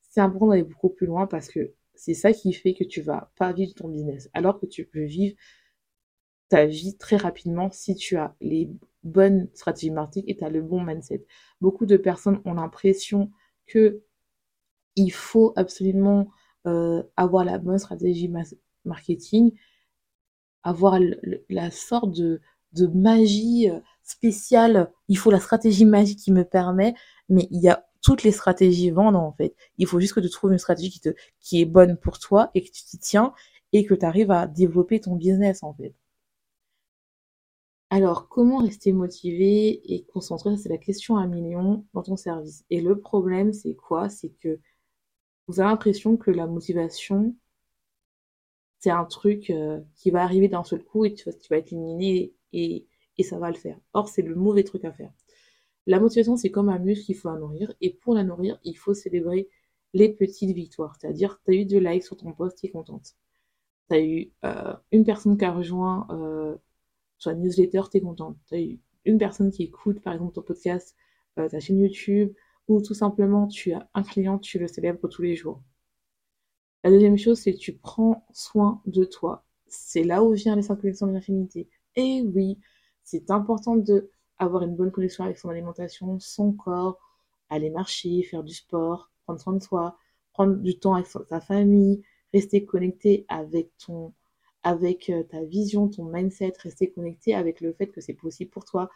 C'est 0.00 0.20
important 0.20 0.48
d'aller 0.48 0.62
beaucoup 0.62 0.88
plus 0.90 1.06
loin 1.06 1.26
parce 1.26 1.48
que 1.48 1.74
c'est 1.94 2.14
ça 2.14 2.32
qui 2.32 2.52
fait 2.52 2.74
que 2.74 2.84
tu 2.84 3.00
vas 3.00 3.32
pas 3.36 3.52
vivre 3.52 3.74
ton 3.74 3.88
business, 3.88 4.30
alors 4.34 4.60
que 4.60 4.66
tu 4.66 4.84
peux 4.84 5.04
vivre 5.04 5.36
ta 6.48 6.66
vie 6.66 6.96
très 6.98 7.16
rapidement 7.16 7.70
si 7.70 7.94
tu 7.94 8.16
as 8.16 8.34
les 8.40 8.70
bonnes 9.04 9.48
stratégies 9.54 9.90
marketing 9.90 10.24
et 10.28 10.36
tu 10.36 10.44
as 10.44 10.50
le 10.50 10.62
bon 10.62 10.82
mindset. 10.82 11.24
Beaucoup 11.60 11.86
de 11.86 11.96
personnes 11.96 12.40
ont 12.44 12.54
l'impression 12.54 13.30
que 13.66 14.02
il 14.96 15.10
faut 15.10 15.52
absolument 15.56 16.28
euh, 16.66 17.02
avoir 17.16 17.44
la 17.44 17.58
bonne 17.58 17.78
stratégie 17.78 18.30
marketing, 18.84 19.52
avoir 20.62 20.98
la 21.48 21.70
sorte 21.70 22.12
de, 22.12 22.40
de 22.72 22.86
magie 22.86 23.70
euh, 23.70 23.80
spéciale. 24.02 24.92
Il 25.08 25.18
faut 25.18 25.30
la 25.30 25.40
stratégie 25.40 25.86
magique 25.86 26.18
qui 26.18 26.32
me 26.32 26.44
permet, 26.44 26.94
mais 27.28 27.48
il 27.50 27.62
y 27.62 27.68
a 27.68 27.86
toutes 28.02 28.24
les 28.24 28.32
stratégies 28.32 28.90
vendent 28.90 29.16
en 29.16 29.32
fait. 29.32 29.54
Il 29.78 29.86
faut 29.86 30.00
juste 30.00 30.14
que 30.14 30.20
tu 30.20 30.30
trouves 30.30 30.52
une 30.52 30.58
stratégie 30.58 30.90
qui, 30.90 31.00
te, 31.00 31.10
qui 31.40 31.60
est 31.60 31.64
bonne 31.66 31.96
pour 31.96 32.18
toi 32.18 32.50
et 32.54 32.62
que 32.62 32.70
tu 32.70 32.84
t'y 32.84 32.98
tiens 32.98 33.32
et 33.72 33.84
que 33.86 33.94
tu 33.94 34.04
arrives 34.04 34.30
à 34.30 34.46
développer 34.46 35.00
ton 35.00 35.16
business 35.16 35.62
en 35.62 35.74
fait. 35.74 35.94
Alors, 37.90 38.28
comment 38.28 38.58
rester 38.58 38.92
motivé 38.92 39.80
et 39.94 40.04
concentré? 40.04 40.56
C'est 40.56 40.68
la 40.70 40.78
question 40.78 41.16
à 41.16 41.26
million 41.26 41.86
dans 41.94 42.02
ton 42.02 42.16
service. 42.16 42.64
Et 42.70 42.80
le 42.80 42.98
problème, 42.98 43.52
c'est 43.52 43.74
quoi? 43.74 44.08
C'est 44.08 44.30
que 44.30 44.58
vous 45.46 45.60
avez 45.60 45.68
l'impression 45.70 46.16
que 46.16 46.30
la 46.30 46.46
motivation, 46.46 47.36
c'est 48.80 48.90
un 48.90 49.04
truc 49.04 49.50
euh, 49.50 49.80
qui 49.96 50.10
va 50.10 50.22
arriver 50.22 50.48
d'un 50.48 50.64
seul 50.64 50.82
coup 50.84 51.04
et 51.04 51.14
tu 51.14 51.28
vas, 51.50 51.56
être 51.58 51.72
éliminé 51.72 52.34
et 52.52 52.86
ça 53.22 53.38
va 53.38 53.50
le 53.50 53.56
faire. 53.56 53.78
Or, 53.92 54.08
c'est 54.08 54.22
le 54.22 54.34
mauvais 54.34 54.64
truc 54.64 54.84
à 54.84 54.92
faire. 54.92 55.12
La 55.86 56.00
motivation, 56.00 56.36
c'est 56.36 56.50
comme 56.50 56.68
un 56.68 56.78
muscle 56.78 57.06
qu'il 57.06 57.16
faut 57.16 57.30
nourrir. 57.36 57.74
Et 57.80 57.94
pour 57.94 58.14
la 58.14 58.24
nourrir, 58.24 58.58
il 58.64 58.74
faut 58.74 58.94
célébrer 58.94 59.48
les 59.94 60.12
petites 60.12 60.54
victoires. 60.54 60.96
C'est-à-dire, 61.00 61.40
tu 61.44 61.52
as 61.52 61.54
eu 61.54 61.64
deux 61.64 61.78
likes 61.78 62.04
sur 62.04 62.16
ton 62.16 62.32
post, 62.32 62.58
tu 62.58 62.66
es 62.66 62.70
contente. 62.70 63.14
Tu 63.90 63.96
as 63.96 64.00
eu 64.00 64.32
euh, 64.44 64.74
une 64.92 65.04
personne 65.04 65.36
qui 65.36 65.44
a 65.44 65.52
rejoint 65.52 66.06
euh, 66.10 66.56
la 67.26 67.34
newsletter, 67.34 67.82
tu 67.90 67.98
es 67.98 68.00
contente. 68.00 68.36
Tu 68.48 68.54
as 68.54 68.60
eu 68.60 68.80
une 69.04 69.18
personne 69.18 69.50
qui 69.50 69.64
écoute, 69.64 70.00
par 70.00 70.14
exemple, 70.14 70.34
ton 70.34 70.42
podcast, 70.42 70.96
ta 71.34 71.60
chaîne 71.60 71.80
YouTube, 71.80 72.32
ou 72.68 72.80
tout 72.82 72.94
simplement, 72.94 73.46
tu 73.48 73.72
as 73.72 73.88
un 73.94 74.02
client, 74.02 74.38
tu 74.38 74.58
le 74.58 74.68
célèbres 74.68 75.08
tous 75.08 75.22
les 75.22 75.34
jours. 75.36 75.62
La 76.84 76.90
deuxième 76.90 77.16
chose, 77.18 77.38
c'est 77.38 77.52
que 77.54 77.58
tu 77.58 77.72
prends 77.74 78.26
soin 78.32 78.82
de 78.86 79.04
toi. 79.04 79.44
C'est 79.68 80.02
là 80.04 80.22
où 80.22 80.32
vient 80.32 80.56
les 80.56 80.62
cinq 80.62 80.76
connexions 80.76 81.06
de 81.06 81.12
l'infinité. 81.12 81.68
Et 81.96 82.22
oui, 82.22 82.58
c'est 83.04 83.30
important 83.30 83.76
de 83.76 84.10
avoir 84.42 84.62
une 84.62 84.76
bonne 84.76 84.90
connexion 84.90 85.24
avec 85.24 85.38
son 85.38 85.48
alimentation, 85.48 86.18
son 86.20 86.52
corps, 86.52 86.98
aller 87.50 87.70
marcher, 87.70 88.22
faire 88.22 88.42
du 88.42 88.54
sport, 88.54 89.10
prendre 89.24 89.40
soin 89.40 89.54
de 89.54 89.62
soi, 89.62 89.96
prendre 90.32 90.56
du 90.56 90.78
temps 90.78 90.94
avec 90.94 91.06
sa 91.06 91.40
famille, 91.40 92.02
rester 92.32 92.64
connecté 92.64 93.24
avec 93.28 93.70
ton 93.78 94.12
avec 94.64 95.10
euh, 95.10 95.24
ta 95.24 95.42
vision, 95.42 95.88
ton 95.88 96.04
mindset, 96.04 96.52
rester 96.62 96.88
connecté 96.90 97.34
avec 97.34 97.60
le 97.60 97.72
fait 97.72 97.88
que 97.88 98.00
c'est 98.00 98.14
possible 98.14 98.50
pour 98.50 98.64
toi 98.64 98.90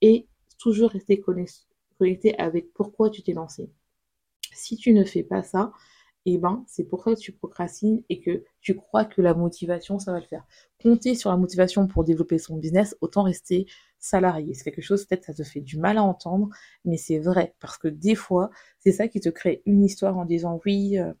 et 0.00 0.26
toujours 0.58 0.90
rester 0.90 1.20
connecté 1.20 2.38
avec 2.38 2.72
pourquoi 2.72 3.10
tu 3.10 3.22
t'es 3.22 3.34
lancé. 3.34 3.70
Si 4.54 4.76
tu 4.76 4.94
ne 4.94 5.04
fais 5.04 5.22
pas 5.22 5.42
ça, 5.42 5.72
eh 6.26 6.38
ben, 6.38 6.64
c'est 6.66 6.84
pour 6.84 7.02
ça 7.04 7.14
que 7.14 7.20
tu 7.20 7.32
procrastines 7.32 8.02
et 8.08 8.20
que 8.20 8.44
tu 8.60 8.74
crois 8.76 9.04
que 9.04 9.22
la 9.22 9.34
motivation, 9.34 9.98
ça 9.98 10.12
va 10.12 10.20
le 10.20 10.26
faire. 10.26 10.44
Compter 10.82 11.14
sur 11.14 11.30
la 11.30 11.36
motivation 11.36 11.86
pour 11.86 12.04
développer 12.04 12.38
son 12.38 12.56
business, 12.58 12.96
autant 13.00 13.22
rester 13.22 13.66
salarié. 13.98 14.54
C'est 14.54 14.64
quelque 14.64 14.82
chose, 14.82 15.04
peut-être, 15.06 15.24
ça 15.24 15.34
te 15.34 15.42
fait 15.44 15.60
du 15.60 15.78
mal 15.78 15.98
à 15.98 16.02
entendre, 16.02 16.50
mais 16.84 16.96
c'est 16.96 17.18
vrai. 17.18 17.54
Parce 17.60 17.78
que 17.78 17.88
des 17.88 18.14
fois, 18.14 18.50
c'est 18.80 18.92
ça 18.92 19.08
qui 19.08 19.20
te 19.20 19.28
crée 19.30 19.62
une 19.66 19.82
histoire 19.84 20.16
en 20.18 20.24
disant, 20.26 20.60
oui, 20.66 20.98
euh, 20.98 21.12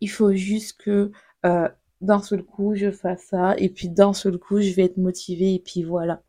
il 0.00 0.08
faut 0.10 0.32
juste 0.34 0.80
que 0.82 1.10
euh, 1.46 1.68
d'un 2.00 2.20
seul 2.20 2.42
coup, 2.44 2.74
je 2.74 2.90
fasse 2.90 3.24
ça, 3.24 3.54
et 3.58 3.68
puis 3.68 3.88
d'un 3.88 4.12
seul 4.12 4.38
coup, 4.38 4.60
je 4.60 4.70
vais 4.74 4.84
être 4.84 4.96
motivé, 4.98 5.54
et 5.54 5.58
puis 5.60 5.82
voilà. 5.82 6.22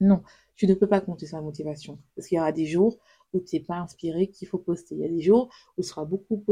Non, 0.00 0.22
tu 0.56 0.66
ne 0.66 0.74
peux 0.74 0.88
pas 0.88 1.00
compter 1.00 1.26
sur 1.26 1.36
la 1.38 1.42
motivation. 1.42 1.98
Parce 2.16 2.28
qu'il 2.28 2.36
y 2.36 2.40
aura 2.40 2.52
des 2.52 2.66
jours 2.66 2.98
où 3.34 3.40
tu 3.40 3.56
n'es 3.56 3.62
pas 3.62 3.76
inspiré 3.76 4.28
qu'il 4.28 4.48
faut 4.48 4.58
poster. 4.58 4.94
Il 4.94 5.00
y 5.00 5.04
a 5.04 5.08
des 5.08 5.20
jours 5.20 5.50
où 5.76 5.82
tu 5.82 5.88
seras 5.88 6.04
beaucoup 6.04 6.42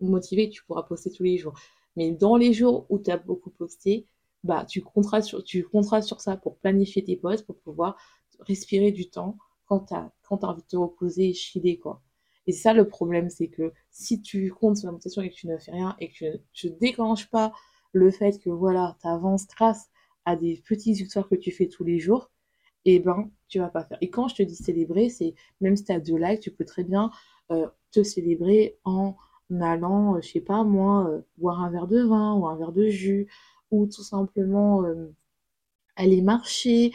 motivé, 0.00 0.48
tu 0.50 0.64
pourras 0.64 0.82
poster 0.82 1.10
tous 1.10 1.22
les 1.22 1.38
jours. 1.38 1.54
Mais 1.96 2.12
dans 2.12 2.36
les 2.36 2.52
jours 2.52 2.86
où 2.88 2.98
tu 2.98 3.10
as 3.10 3.16
beaucoup 3.16 3.50
posté, 3.50 4.06
bah, 4.44 4.64
tu 4.64 4.82
compteras 4.82 5.22
sur, 5.22 6.20
ça 6.20 6.36
pour 6.36 6.56
planifier 6.58 7.04
tes 7.04 7.16
posts, 7.16 7.44
pour 7.44 7.56
pouvoir 7.58 7.96
respirer 8.40 8.92
du 8.92 9.10
temps 9.10 9.36
quand 9.66 9.86
tu 9.86 9.94
as, 9.94 10.10
envie 10.30 10.62
de 10.62 10.66
te 10.66 10.76
reposer 10.76 11.28
et 11.28 11.34
chiller, 11.34 11.78
quoi. 11.78 12.02
Et 12.46 12.52
ça 12.52 12.72
le 12.72 12.88
problème, 12.88 13.28
c'est 13.30 13.48
que 13.48 13.72
si 13.90 14.22
tu 14.22 14.50
comptes 14.50 14.78
sur 14.78 14.86
la 14.86 14.92
motivation 14.92 15.22
et 15.22 15.30
que 15.30 15.34
tu 15.34 15.46
ne 15.46 15.58
fais 15.58 15.72
rien 15.72 15.94
et 16.00 16.10
que 16.10 16.40
tu 16.52 16.70
ne 16.70 17.30
pas 17.30 17.52
le 17.92 18.10
fait 18.10 18.38
que 18.42 18.50
voilà, 18.50 18.96
tu 19.00 19.08
avances 19.08 19.46
grâce 19.46 19.90
à 20.24 20.36
des 20.36 20.62
petites 20.66 20.96
victoires 20.96 21.28
que 21.28 21.34
tu 21.34 21.50
fais 21.50 21.68
tous 21.68 21.84
les 21.84 21.98
jours, 21.98 22.30
et 22.84 22.94
eh 22.96 22.98
ben, 23.00 23.30
tu 23.48 23.58
vas 23.58 23.68
pas 23.68 23.84
faire. 23.84 23.98
Et 24.00 24.10
quand 24.10 24.28
je 24.28 24.36
te 24.36 24.42
dis 24.42 24.54
célébrer, 24.56 25.08
c'est 25.10 25.34
même 25.60 25.76
si 25.76 25.84
tu 25.84 25.92
as 25.92 26.00
deux 26.00 26.16
likes, 26.16 26.40
tu 26.40 26.50
peux 26.50 26.64
très 26.64 26.84
bien 26.84 27.10
euh, 27.50 27.66
te 27.90 28.02
célébrer 28.02 28.78
en 28.84 29.16
allant, 29.60 30.16
euh, 30.16 30.20
je 30.22 30.28
sais 30.28 30.40
pas 30.40 30.62
moi, 30.64 31.06
euh, 31.08 31.20
boire 31.36 31.60
un 31.60 31.70
verre 31.70 31.88
de 31.88 32.00
vin 32.02 32.34
ou 32.34 32.46
un 32.46 32.56
verre 32.56 32.72
de 32.72 32.88
jus, 32.88 33.28
ou 33.70 33.86
tout 33.86 34.02
simplement 34.02 34.84
aller 35.96 36.22
marcher, 36.22 36.92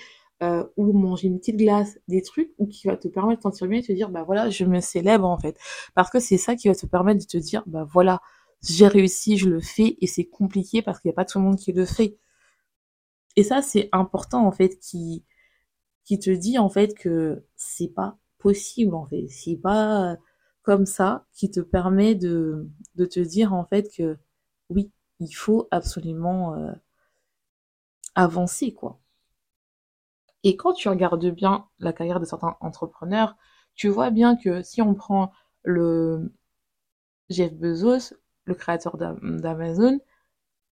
ou 0.78 0.94
manger 0.94 1.28
une 1.28 1.40
petite 1.40 1.58
glace, 1.58 1.98
des 2.08 2.22
trucs 2.22 2.54
ou 2.58 2.68
qui 2.68 2.88
va 2.88 2.98
te 2.98 3.08
permettre 3.08 3.40
de 3.40 3.44
sentir 3.44 3.68
bien 3.68 3.80
et 3.80 3.84
te 3.84 3.92
dire 3.94 4.10
bah 4.10 4.24
voilà, 4.24 4.50
je 4.50 4.66
me 4.66 4.80
célèbre 4.82 5.28
en 5.28 5.38
fait. 5.38 5.58
Parce 5.96 6.10
que 6.10 6.20
c'est 6.20 6.38
ça 6.38 6.56
qui 6.56 6.68
va 6.68 6.76
te 6.76 6.86
permettre 6.86 7.22
de 7.22 7.26
te 7.26 7.38
dire 7.38 7.64
bah 7.68 7.86
voilà, 7.90 8.22
j'ai 8.62 8.88
réussi, 8.88 9.38
je 9.38 9.50
le 9.50 9.62
fais 9.62 9.98
et 10.02 10.08
c'est 10.08 10.26
compliqué 10.26 10.82
parce 10.82 11.00
qu'il 11.00 11.10
n'y 11.10 11.14
a 11.14 11.16
pas 11.16 11.26
tout 11.26 11.40
le 11.40 11.46
monde 11.46 11.58
qui 11.58 11.72
le 11.72 11.86
fait. 11.86 12.18
Et 13.36 13.44
ça 13.44 13.62
c'est 13.62 13.90
important 13.92 14.46
en 14.46 14.52
fait 14.52 14.80
qui 14.80 15.24
qui 16.06 16.20
te 16.20 16.30
dit 16.30 16.58
en 16.60 16.70
fait 16.70 16.94
que 16.96 17.44
c'est 17.56 17.90
pas 17.90 18.18
possible 18.40 18.96
en 18.96 19.06
fait, 19.08 19.28
c'est 19.30 19.58
pas 19.58 20.18
comme 20.64 20.86
ça 20.86 21.26
qui 21.34 21.52
te 21.52 21.60
permet 21.60 22.16
de, 22.16 22.70
de 22.96 23.06
te 23.06 23.20
dire 23.20 23.54
en 23.54 23.66
fait 23.66 23.90
que 23.96 24.18
oui, 24.70 24.92
il 25.20 25.32
faut 25.32 25.68
absolument 25.72 26.56
euh, 26.56 26.72
avancer 28.16 28.74
quoi. 28.74 29.00
Et 30.44 30.56
quand 30.58 30.74
tu 30.74 30.90
regardes 30.90 31.26
bien 31.32 31.68
la 31.80 31.92
carrière 31.92 32.20
de 32.20 32.26
certains 32.26 32.56
entrepreneurs, 32.62 33.36
tu 33.76 33.90
vois 33.90 34.12
bien 34.12 34.36
que 34.36 34.62
si 34.64 34.82
on 34.82 34.94
prend 34.94 35.32
le 35.64 36.32
Jeff 37.30 37.54
Bezos, 37.54 38.16
le 38.46 38.56
créateur 38.56 38.98
d'Amazon, 38.98 40.00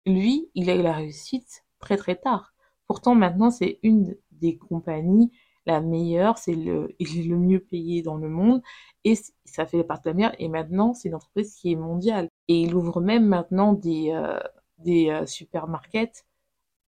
lui, 0.05 0.49
il 0.55 0.69
a 0.69 0.75
eu 0.75 0.81
la 0.83 0.93
réussite 0.93 1.65
très 1.79 1.97
très 1.97 2.15
tard. 2.15 2.53
Pourtant, 2.87 3.15
maintenant, 3.15 3.49
c'est 3.49 3.79
une 3.83 4.15
des 4.39 4.57
compagnies 4.57 5.31
la 5.65 5.81
meilleure, 5.81 6.37
c'est 6.37 6.55
le, 6.55 6.95
le 6.99 7.37
mieux 7.37 7.59
payé 7.59 8.01
dans 8.01 8.17
le 8.17 8.29
monde 8.29 8.61
et 9.03 9.15
ça 9.45 9.65
fait 9.65 9.83
partie 9.83 10.03
de 10.05 10.09
la 10.09 10.13
meilleure. 10.15 10.35
Et 10.39 10.49
maintenant, 10.49 10.93
c'est 10.93 11.09
une 11.09 11.15
entreprise 11.15 11.55
qui 11.55 11.71
est 11.71 11.75
mondiale. 11.75 12.29
Et 12.47 12.61
il 12.61 12.75
ouvre 12.75 13.01
même 13.01 13.25
maintenant 13.25 13.73
des, 13.73 14.11
euh, 14.11 14.39
des 14.79 15.09
euh, 15.09 15.25
supermarkets 15.25 16.25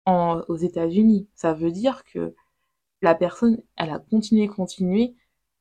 aux 0.07 0.57
États-Unis. 0.57 1.28
Ça 1.35 1.54
veut 1.54 1.70
dire 1.70 2.04
que 2.04 2.35
la 3.02 3.14
personne, 3.14 3.62
elle 3.76 3.90
a 3.90 3.98
continué, 3.98 4.48
continué, 4.48 5.14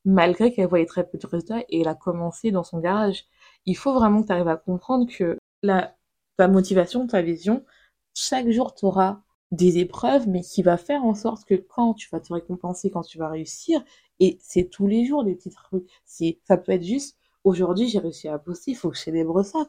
malgré 0.05 0.51
qu'elle 0.53 0.67
voyait 0.67 0.85
très 0.85 1.07
peu 1.07 1.17
de 1.17 1.27
résultats 1.27 1.61
et 1.69 1.81
elle 1.81 1.87
a 1.87 1.95
commencé 1.95 2.51
dans 2.51 2.63
son 2.63 2.79
garage. 2.79 3.25
Il 3.65 3.77
faut 3.77 3.93
vraiment 3.93 4.21
que 4.21 4.27
tu 4.27 4.33
arrives 4.33 4.47
à 4.49 4.57
comprendre 4.57 5.07
que 5.11 5.37
la, 5.61 5.95
ta 6.37 6.47
motivation, 6.47 7.07
ta 7.07 7.21
vision, 7.21 7.65
chaque 8.13 8.49
jour, 8.49 8.75
tu 8.75 8.85
auras 8.85 9.21
des 9.53 9.77
épreuves, 9.77 10.27
mais 10.27 10.41
qui 10.41 10.63
va 10.63 10.77
faire 10.77 11.03
en 11.05 11.13
sorte 11.13 11.45
que 11.45 11.53
quand 11.55 11.93
tu 11.93 12.09
vas 12.11 12.19
te 12.19 12.33
récompenser, 12.33 12.89
quand 12.89 13.03
tu 13.03 13.17
vas 13.19 13.29
réussir, 13.29 13.83
et 14.19 14.37
c'est 14.41 14.69
tous 14.69 14.87
les 14.87 15.05
jours 15.05 15.23
des 15.23 15.35
petits 15.35 15.51
trucs, 15.51 15.87
ça 16.05 16.57
peut 16.57 16.71
être 16.71 16.83
juste, 16.83 17.17
aujourd'hui 17.43 17.87
j'ai 17.87 17.99
réussi 17.99 18.27
à 18.27 18.39
poster, 18.39 18.71
il 18.71 18.75
faut 18.75 18.89
que 18.89 18.97
je 18.97 19.01
célèbre 19.03 19.43
ça. 19.43 19.67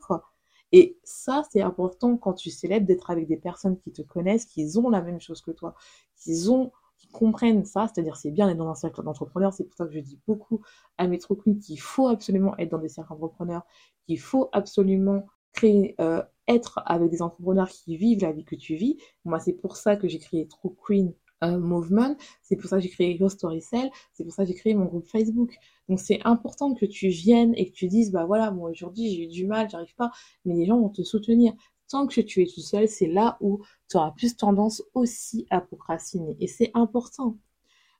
Et 0.73 0.99
ça, 1.05 1.44
c'est 1.53 1.61
important 1.61 2.16
quand 2.16 2.33
tu 2.33 2.51
célèbres 2.51 2.87
d'être 2.87 3.11
avec 3.11 3.29
des 3.29 3.37
personnes 3.37 3.79
qui 3.79 3.92
te 3.92 4.03
connaissent, 4.03 4.47
qui 4.47 4.66
ont 4.79 4.88
la 4.88 5.03
même 5.03 5.20
chose 5.20 5.42
que 5.42 5.51
toi, 5.51 5.75
qui 6.16 6.49
ont, 6.49 6.73
qui 6.97 7.09
comprennent 7.09 7.64
ça, 7.64 7.87
c'est-à-dire 7.87 8.16
c'est 8.16 8.31
bien 8.31 8.47
d'être 8.49 8.57
dans 8.59 8.70
un 8.70 8.75
cercle 8.75 9.03
d'entrepreneurs, 9.03 9.53
c'est 9.53 9.64
pour 9.64 9.75
ça 9.77 9.85
que 9.85 9.92
je 9.92 10.01
dis 10.01 10.18
beaucoup 10.27 10.62
à 10.97 11.07
mes 11.07 11.18
qu'il 11.18 11.81
faut 11.81 12.09
absolument 12.09 12.57
être 12.57 12.70
dans 12.70 12.79
des 12.79 12.88
cercles 12.88 13.11
d'entrepreneurs, 13.11 13.62
qu'il 14.07 14.18
faut 14.18 14.49
absolument 14.53 15.27
créer, 15.53 15.94
euh, 16.01 16.23
être 16.48 16.83
avec 16.87 17.11
des 17.11 17.22
entrepreneurs 17.22 17.68
qui 17.68 17.96
vivent 17.96 18.22
la 18.22 18.33
vie 18.33 18.44
que 18.44 18.57
tu 18.57 18.74
vis. 18.76 18.98
Moi, 19.24 19.38
c'est 19.40 19.52
pour 19.52 19.76
ça 19.76 19.96
que 19.96 20.09
j'ai 20.09 20.18
créé 20.18 20.46
True 20.46 20.74
Queen 20.74 21.12
euh, 21.42 21.59
Movement, 21.59 22.16
c'est 22.42 22.57
pour 22.57 22.68
ça 22.68 22.76
que 22.76 22.83
j'ai 22.83 22.88
créé 22.88 23.16
Your 23.16 23.30
Story 23.30 23.61
Cell, 23.61 23.90
c'est 24.12 24.24
pour 24.24 24.33
ça 24.33 24.44
que 24.44 24.48
j'ai 24.48 24.54
créé 24.54 24.74
mon 24.74 24.87
groupe 24.87 25.07
Facebook. 25.07 25.57
Donc 25.88 26.00
c'est 26.00 26.20
important 26.24 26.74
que 26.74 26.87
tu 26.87 27.09
viennes 27.09 27.54
et 27.57 27.70
que 27.70 27.74
tu 27.74 27.88
dises, 27.88 28.12
bah 28.12 28.24
voilà, 28.24 28.50
moi 28.50 28.70
aujourd'hui 28.70 29.11
j'ai 29.11 29.24
eu 29.24 29.26
du 29.26 29.46
mal, 29.46 29.68
j'arrive 29.68 29.94
pas, 29.94 30.11
mais 30.44 30.54
les 30.54 30.66
gens 30.66 30.78
vont 30.78 30.88
te 30.88 31.02
soutenir. 31.02 31.52
Tant 31.88 32.07
que 32.07 32.20
tu 32.20 32.42
es 32.42 32.46
tout 32.46 32.61
seul, 32.61 32.88
c'est 32.88 33.07
là 33.07 33.37
où 33.40 33.61
tu 33.90 33.96
auras 33.96 34.12
plus 34.12 34.37
tendance 34.37 34.83
aussi 34.94 35.46
à 35.50 35.61
procrastiner. 35.61 36.37
Et 36.40 36.46
c'est 36.46 36.70
important. 36.74 37.37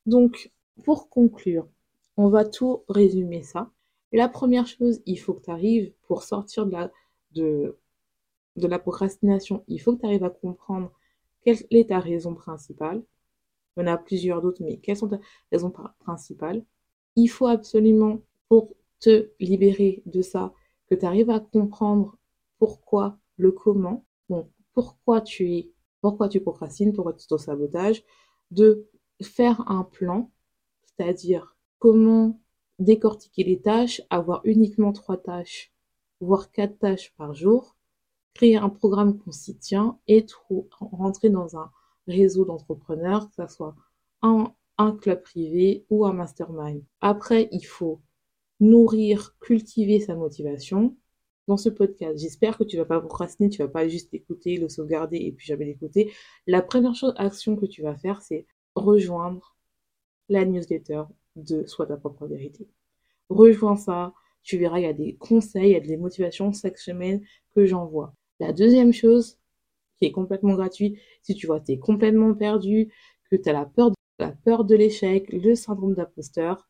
Donc, 0.07 0.51
pour 0.85 1.11
conclure, 1.11 1.69
on 2.17 2.29
va 2.29 2.45
tout 2.45 2.83
résumer 2.89 3.43
ça. 3.43 3.71
La 4.13 4.29
première 4.29 4.67
chose, 4.67 5.03
il 5.07 5.17
faut 5.17 5.35
que 5.35 5.43
tu 5.43 5.51
arrives 5.51 5.93
pour 6.07 6.23
sortir 6.23 6.67
de 6.67 6.73
la, 6.73 6.91
de, 7.33 7.77
de 8.57 8.67
la 8.67 8.79
procrastination, 8.79 9.65
il 9.69 9.81
faut 9.81 9.95
que 9.95 10.01
tu 10.01 10.07
arrives 10.07 10.25
à 10.25 10.31
comprendre 10.31 10.93
quelle 11.43 11.59
est 11.71 11.89
ta 11.89 12.01
raison 12.01 12.35
principale. 12.35 13.03
Il 13.77 13.81
y 13.81 13.83
en 13.85 13.93
a 13.93 13.97
plusieurs 13.97 14.41
d'autres, 14.41 14.63
mais 14.63 14.79
quelles 14.79 14.97
sont 14.97 15.09
tes 15.09 15.19
raisons 15.53 15.73
principales 16.01 16.65
Il 17.17 17.29
faut 17.29 17.47
absolument, 17.47 18.21
pour 18.49 18.75
te 19.01 19.31
libérer 19.41 20.03
de 20.07 20.23
ça, 20.23 20.53
que 20.89 20.95
tu 20.95 21.05
arrives 21.05 21.31
à 21.31 21.41
comprendre 21.41 22.17
pourquoi, 22.59 23.19
le 23.37 23.51
comment. 23.51 24.05
Bon, 24.29 24.49
pourquoi 24.73 25.21
tu 25.21 25.53
es, 25.53 25.71
pourquoi 26.01 26.29
tu 26.29 26.41
procrastines, 26.41 26.93
pourquoi 26.93 27.15
tu 27.15 27.27
sabotage 27.39 28.05
de 28.51 28.89
faire 29.23 29.69
un 29.71 29.85
plan, 29.85 30.31
c'est-à-dire 30.85 31.57
comment 31.79 32.41
décortiquer 32.79 33.45
les 33.45 33.61
tâches, 33.61 34.03
avoir 34.11 34.41
uniquement 34.45 34.93
trois 34.93 35.17
tâches, 35.17 35.73
voire 36.21 36.51
quatre 36.51 36.79
tâches 36.79 37.13
par 37.17 37.35
jour, 37.35 37.74
créer 38.35 38.57
un 38.57 38.69
programme 38.69 39.19
qu'on 39.19 39.33
s'y 39.33 39.57
tient 39.57 39.99
et 40.09 40.27
rentrer 40.81 41.31
dans 41.31 41.57
un 41.57 41.71
réseau 42.07 42.45
d'entrepreneurs, 42.45 43.31
que 43.31 43.47
ce 43.47 43.55
soit 43.55 43.75
un, 44.23 44.53
un 44.79 44.93
club 44.93 45.23
privé 45.23 45.87
ou 45.91 46.05
un 46.05 46.13
mastermind. 46.13 46.83
Après, 47.01 47.49
il 47.53 47.65
faut 47.65 48.01
nourrir, 48.61 49.37
cultiver 49.41 50.01
sa 50.01 50.15
motivation. 50.15 50.97
Dans 51.47 51.57
ce 51.57 51.69
podcast, 51.69 52.19
j'espère 52.19 52.57
que 52.57 52.65
tu 52.65 52.77
vas 52.77 52.87
pas 52.87 53.01
procrastiner, 53.01 53.51
tu 53.51 53.59
vas 53.59 53.69
pas 53.69 53.87
juste 53.87 54.13
écouter, 54.15 54.57
le 54.57 54.69
sauvegarder 54.69 55.19
et 55.19 55.33
puis 55.33 55.47
jamais 55.47 55.67
l'écouter. 55.67 56.13
La 56.47 56.63
première 56.63 56.95
chose, 56.95 57.13
action 57.17 57.57
que 57.57 57.67
tu 57.67 57.83
vas 57.83 57.97
faire, 57.97 58.23
c'est 58.23 58.47
rejoindre 58.75 59.55
la 60.29 60.45
newsletter 60.45 61.03
de 61.37 61.67
Soit 61.67 61.87
ta 61.87 61.97
propre 61.97 62.27
vérité. 62.27 62.69
Rejoins 63.29 63.77
ça, 63.77 64.15
tu 64.43 64.59
verras, 64.59 64.79
il 64.79 64.85
y 64.85 64.87
a 64.87 64.93
des 64.93 65.17
conseils, 65.17 65.71
il 65.71 65.73
y 65.73 65.77
a 65.77 65.81
des 65.81 65.97
motivations 65.97 66.53
chaque 66.53 66.79
semaine 66.79 67.23
que 67.55 67.67
j'envoie. 67.67 68.15
La 68.41 68.53
deuxième 68.53 68.93
chose, 68.93 69.39
qui 69.99 70.07
est 70.07 70.13
complètement 70.13 70.55
gratuite, 70.55 70.99
si 71.23 71.35
tu 71.35 71.47
vois, 71.47 71.61
tu 71.61 71.73
es 71.73 71.79
complètement 71.79 72.35
perdu, 72.35 72.93
que 73.31 73.37
tu 73.37 73.49
as 73.49 73.53
la 73.53 73.67
peur, 73.67 73.91
de, 73.91 73.97
la 74.19 74.33
peur 74.33 74.65
de 74.65 74.75
l'échec, 74.75 75.33
le 75.33 75.55
syndrome 75.55 75.95
d'imposteur, 75.95 76.69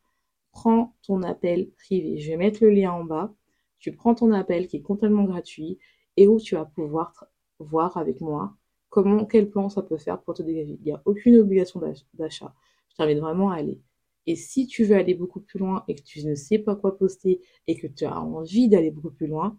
prends 0.53 0.94
ton 1.03 1.22
appel 1.22 1.70
privé. 1.72 2.18
Je 2.18 2.31
vais 2.31 2.37
mettre 2.37 2.62
le 2.62 2.70
lien 2.70 2.92
en 2.92 3.05
bas. 3.05 3.35
Tu 3.79 3.92
prends 3.92 4.14
ton 4.14 4.33
appel 4.33 4.68
qui 4.68 4.79
est 4.79 4.83
complètement 4.83 5.24
gratuit 5.24 5.79
et 6.16 6.29
où 6.29 6.40
tu 6.40 6.55
vas 6.55 6.64
pouvoir 6.64 7.27
voir 7.59 7.96
avec 7.96 8.20
moi 8.20 8.57
comment, 8.88 9.24
quel 9.27 9.50
plan 9.50 9.68
ça 9.68 9.83
peut 9.83 9.98
faire 9.98 10.22
pour 10.22 10.35
te 10.35 10.42
dégager. 10.42 10.79
Il 10.81 10.85
n'y 10.85 10.92
a 10.92 11.03
aucune 11.05 11.37
obligation 11.37 11.81
d'achat. 12.14 12.55
Je 12.90 12.96
t'invite 12.96 13.18
vraiment 13.18 13.50
à 13.50 13.57
aller. 13.57 13.81
Et 14.27 14.37
si 14.37 14.66
tu 14.66 14.85
veux 14.85 14.96
aller 14.96 15.14
beaucoup 15.14 15.40
plus 15.40 15.59
loin 15.59 15.85
et 15.88 15.94
que 15.94 16.03
tu 16.03 16.24
ne 16.24 16.35
sais 16.35 16.59
pas 16.59 16.77
quoi 16.77 16.96
poster 16.96 17.40
et 17.66 17.77
que 17.77 17.87
tu 17.87 18.05
as 18.05 18.18
envie 18.18 18.68
d'aller 18.68 18.90
beaucoup 18.90 19.11
plus 19.11 19.27
loin, 19.27 19.59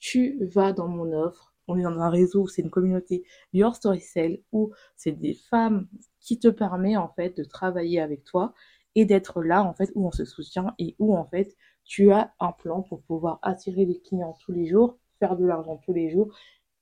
tu 0.00 0.44
vas 0.44 0.72
dans 0.72 0.88
mon 0.88 1.12
offre. 1.12 1.54
On 1.68 1.78
est 1.78 1.82
dans 1.82 2.00
un 2.00 2.10
réseau, 2.10 2.48
c'est 2.48 2.62
une 2.62 2.70
communauté 2.70 3.24
Your 3.52 3.76
Story 3.76 4.00
Cell 4.00 4.42
où 4.50 4.72
c'est 4.96 5.12
des 5.12 5.34
femmes 5.34 5.86
qui 6.18 6.38
te 6.38 6.48
permet 6.48 6.96
en 6.96 7.08
fait 7.08 7.36
de 7.36 7.44
travailler 7.44 8.00
avec 8.00 8.24
toi 8.24 8.54
et 8.96 9.04
d'être 9.04 9.42
là 9.42 9.62
en 9.62 9.72
fait 9.72 9.92
où 9.94 10.06
on 10.06 10.10
se 10.10 10.24
soutient 10.24 10.74
et 10.78 10.96
où 10.98 11.16
en 11.16 11.24
fait 11.24 11.56
tu 11.84 12.10
as 12.10 12.34
un 12.40 12.52
plan 12.52 12.82
pour 12.82 13.02
pouvoir 13.02 13.38
attirer 13.42 13.86
des 13.86 14.00
clients 14.00 14.36
tous 14.44 14.52
les 14.52 14.66
jours, 14.66 14.98
faire 15.20 15.36
de 15.36 15.44
l'argent 15.44 15.76
tous 15.84 15.92
les 15.92 16.10
jours 16.10 16.34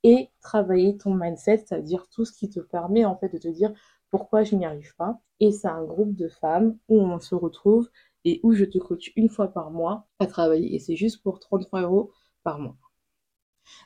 et 0.04 0.30
travailler 0.40 0.96
ton 0.96 1.14
mindset, 1.14 1.64
c'est-à-dire 1.66 2.08
tout 2.08 2.24
ce 2.24 2.32
qui 2.32 2.48
te 2.48 2.60
permet 2.60 3.04
en 3.04 3.16
fait 3.16 3.28
de 3.28 3.38
te 3.38 3.48
dire 3.48 3.72
pourquoi 4.10 4.42
je 4.42 4.54
n'y 4.56 4.64
arrive 4.64 4.94
pas. 4.96 5.20
Et 5.40 5.52
c'est 5.52 5.68
un 5.68 5.84
groupe 5.84 6.14
de 6.14 6.28
femmes 6.28 6.78
où 6.88 6.98
on 7.00 7.20
se 7.20 7.34
retrouve 7.34 7.90
et 8.24 8.40
où 8.42 8.52
je 8.52 8.64
te 8.64 8.78
coach 8.78 9.12
une 9.16 9.28
fois 9.28 9.48
par 9.48 9.70
mois 9.70 10.06
à 10.18 10.26
travailler. 10.26 10.74
Et 10.74 10.78
c'est 10.78 10.96
juste 10.96 11.22
pour 11.22 11.40
33 11.40 11.82
euros 11.82 12.12
par 12.42 12.58
mois. 12.58 12.76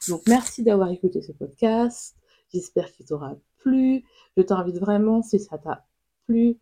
Donc 0.09 0.23
merci 0.29 0.63
d'avoir 0.63 0.91
écouté 0.91 1.23
ce 1.23 1.33
podcast. 1.33 2.17
J'espère 2.53 2.91
qu'il 2.93 3.07
t'aura 3.07 3.35
plu. 3.59 4.05
Je 4.37 4.43
t'invite 4.43 4.79
vraiment, 4.79 5.23
si 5.23 5.39
ça 5.39 5.59
t'a 5.59 5.85
plu, 6.27 6.59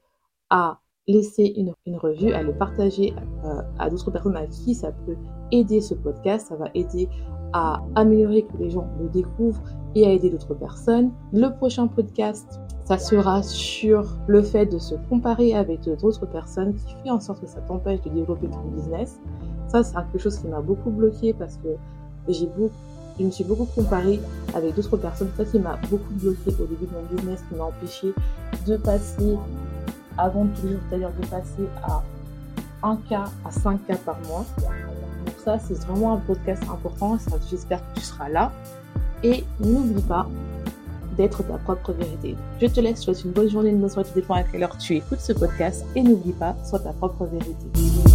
à 0.51 0.81
laisser 1.09 1.53
une, 1.57 1.97
revue, 1.97 2.33
à 2.33 2.43
le 2.43 2.53
partager 2.53 3.15
euh, 3.45 3.63
à 3.79 3.91
d'autres 3.91 4.11
personnes 4.11 4.37
à 4.37 4.47
qui 4.47 4.75
ça 4.75 4.93
peut 4.93 5.17
aider 5.51 5.81
ce 5.81 5.95
podcast. 5.95 6.49
Ça 6.49 6.57
va 6.57 6.67
aider 6.75 7.09
à 7.53 7.83
améliorer 7.97 8.43
que 8.43 8.57
les 8.59 8.71
gens 8.71 8.87
le 9.01 9.09
découvrent 9.09 9.63
et 9.95 10.07
à 10.07 10.13
aider 10.13 10.31
d'autres 10.31 10.55
personnes. 10.55 11.11
Le 11.33 11.49
prochain 11.49 11.89
podcast, 11.89 12.61
ça 12.85 12.99
sera 12.99 13.43
sur 13.43 14.17
le 14.27 14.43
fait 14.43 14.67
de 14.67 14.79
se 14.79 14.95
comparer 15.09 15.55
avec 15.55 15.83
d'autres 15.83 16.27
personnes 16.27 16.75
qui 16.75 16.95
fait 17.03 17.11
en 17.11 17.21
sorte 17.21 17.41
que 17.41 17.47
ça 17.47 17.61
t'empêche 17.61 18.01
de 18.03 18.11
développer 18.11 18.49
ton 18.49 18.63
business. 18.75 19.21
Ça, 19.69 19.83
c'est 19.83 19.95
quelque 19.95 20.19
chose 20.19 20.39
qui 20.39 20.49
m'a 20.49 20.61
beaucoup 20.61 20.91
bloqué 20.91 21.33
parce 21.33 21.57
que 21.57 21.69
j'ai 22.29 22.47
beaucoup 22.47 22.71
je 23.21 23.27
me 23.27 23.31
suis 23.31 23.45
beaucoup 23.45 23.67
comparée 23.67 24.19
avec 24.55 24.75
d'autres 24.75 24.97
personnes. 24.97 25.31
Ça 25.37 25.45
qui 25.45 25.59
m'a 25.59 25.79
beaucoup 25.91 26.13
bloqué 26.15 26.49
au 26.49 26.67
début 26.67 26.87
de 26.87 26.93
mon 26.93 27.03
business, 27.15 27.41
qui 27.49 27.55
m'a 27.55 27.65
empêché 27.65 28.15
de 28.67 28.77
passer 28.79 29.37
avant 30.17 30.47
toujours, 30.47 30.79
c'est-à-dire 30.89 31.11
de 31.21 31.27
passer 31.27 31.69
à 31.83 32.03
1K 32.83 33.15
à 33.45 33.51
5K 33.51 33.99
par 34.05 34.19
mois. 34.27 34.47
Donc 34.59 35.35
ça, 35.45 35.59
c'est 35.59 35.79
vraiment 35.87 36.15
un 36.15 36.17
podcast 36.19 36.63
important. 36.71 37.19
J'espère 37.51 37.81
que 37.93 38.01
tu 38.01 38.07
seras 38.07 38.29
là. 38.29 38.53
Et 39.23 39.45
n'oublie 39.61 40.01
pas 40.01 40.27
d'être 41.19 41.43
ta 41.43 41.59
propre 41.59 41.93
vérité. 41.93 42.37
Je 42.59 42.67
te 42.67 42.81
laisse, 42.81 43.03
je 43.03 43.11
te 43.11 43.17
souhaite 43.17 43.25
une 43.25 43.33
bonne 43.33 43.51
journée, 43.51 43.69
une 43.69 43.81
bonne 43.81 43.91
soirée, 43.91 44.09
tout 44.09 44.15
dépend 44.15 44.35
à 44.35 44.45
quelle 44.45 44.63
heure 44.63 44.79
tu 44.79 44.97
écoutes 44.97 45.21
ce 45.21 45.35
podcast. 45.35 45.85
Et 45.95 46.03
n'oublie 46.03 46.33
pas, 46.33 46.57
sois 46.65 46.79
ta 46.79 46.95
propre 46.95 47.27
vérité. 47.27 48.10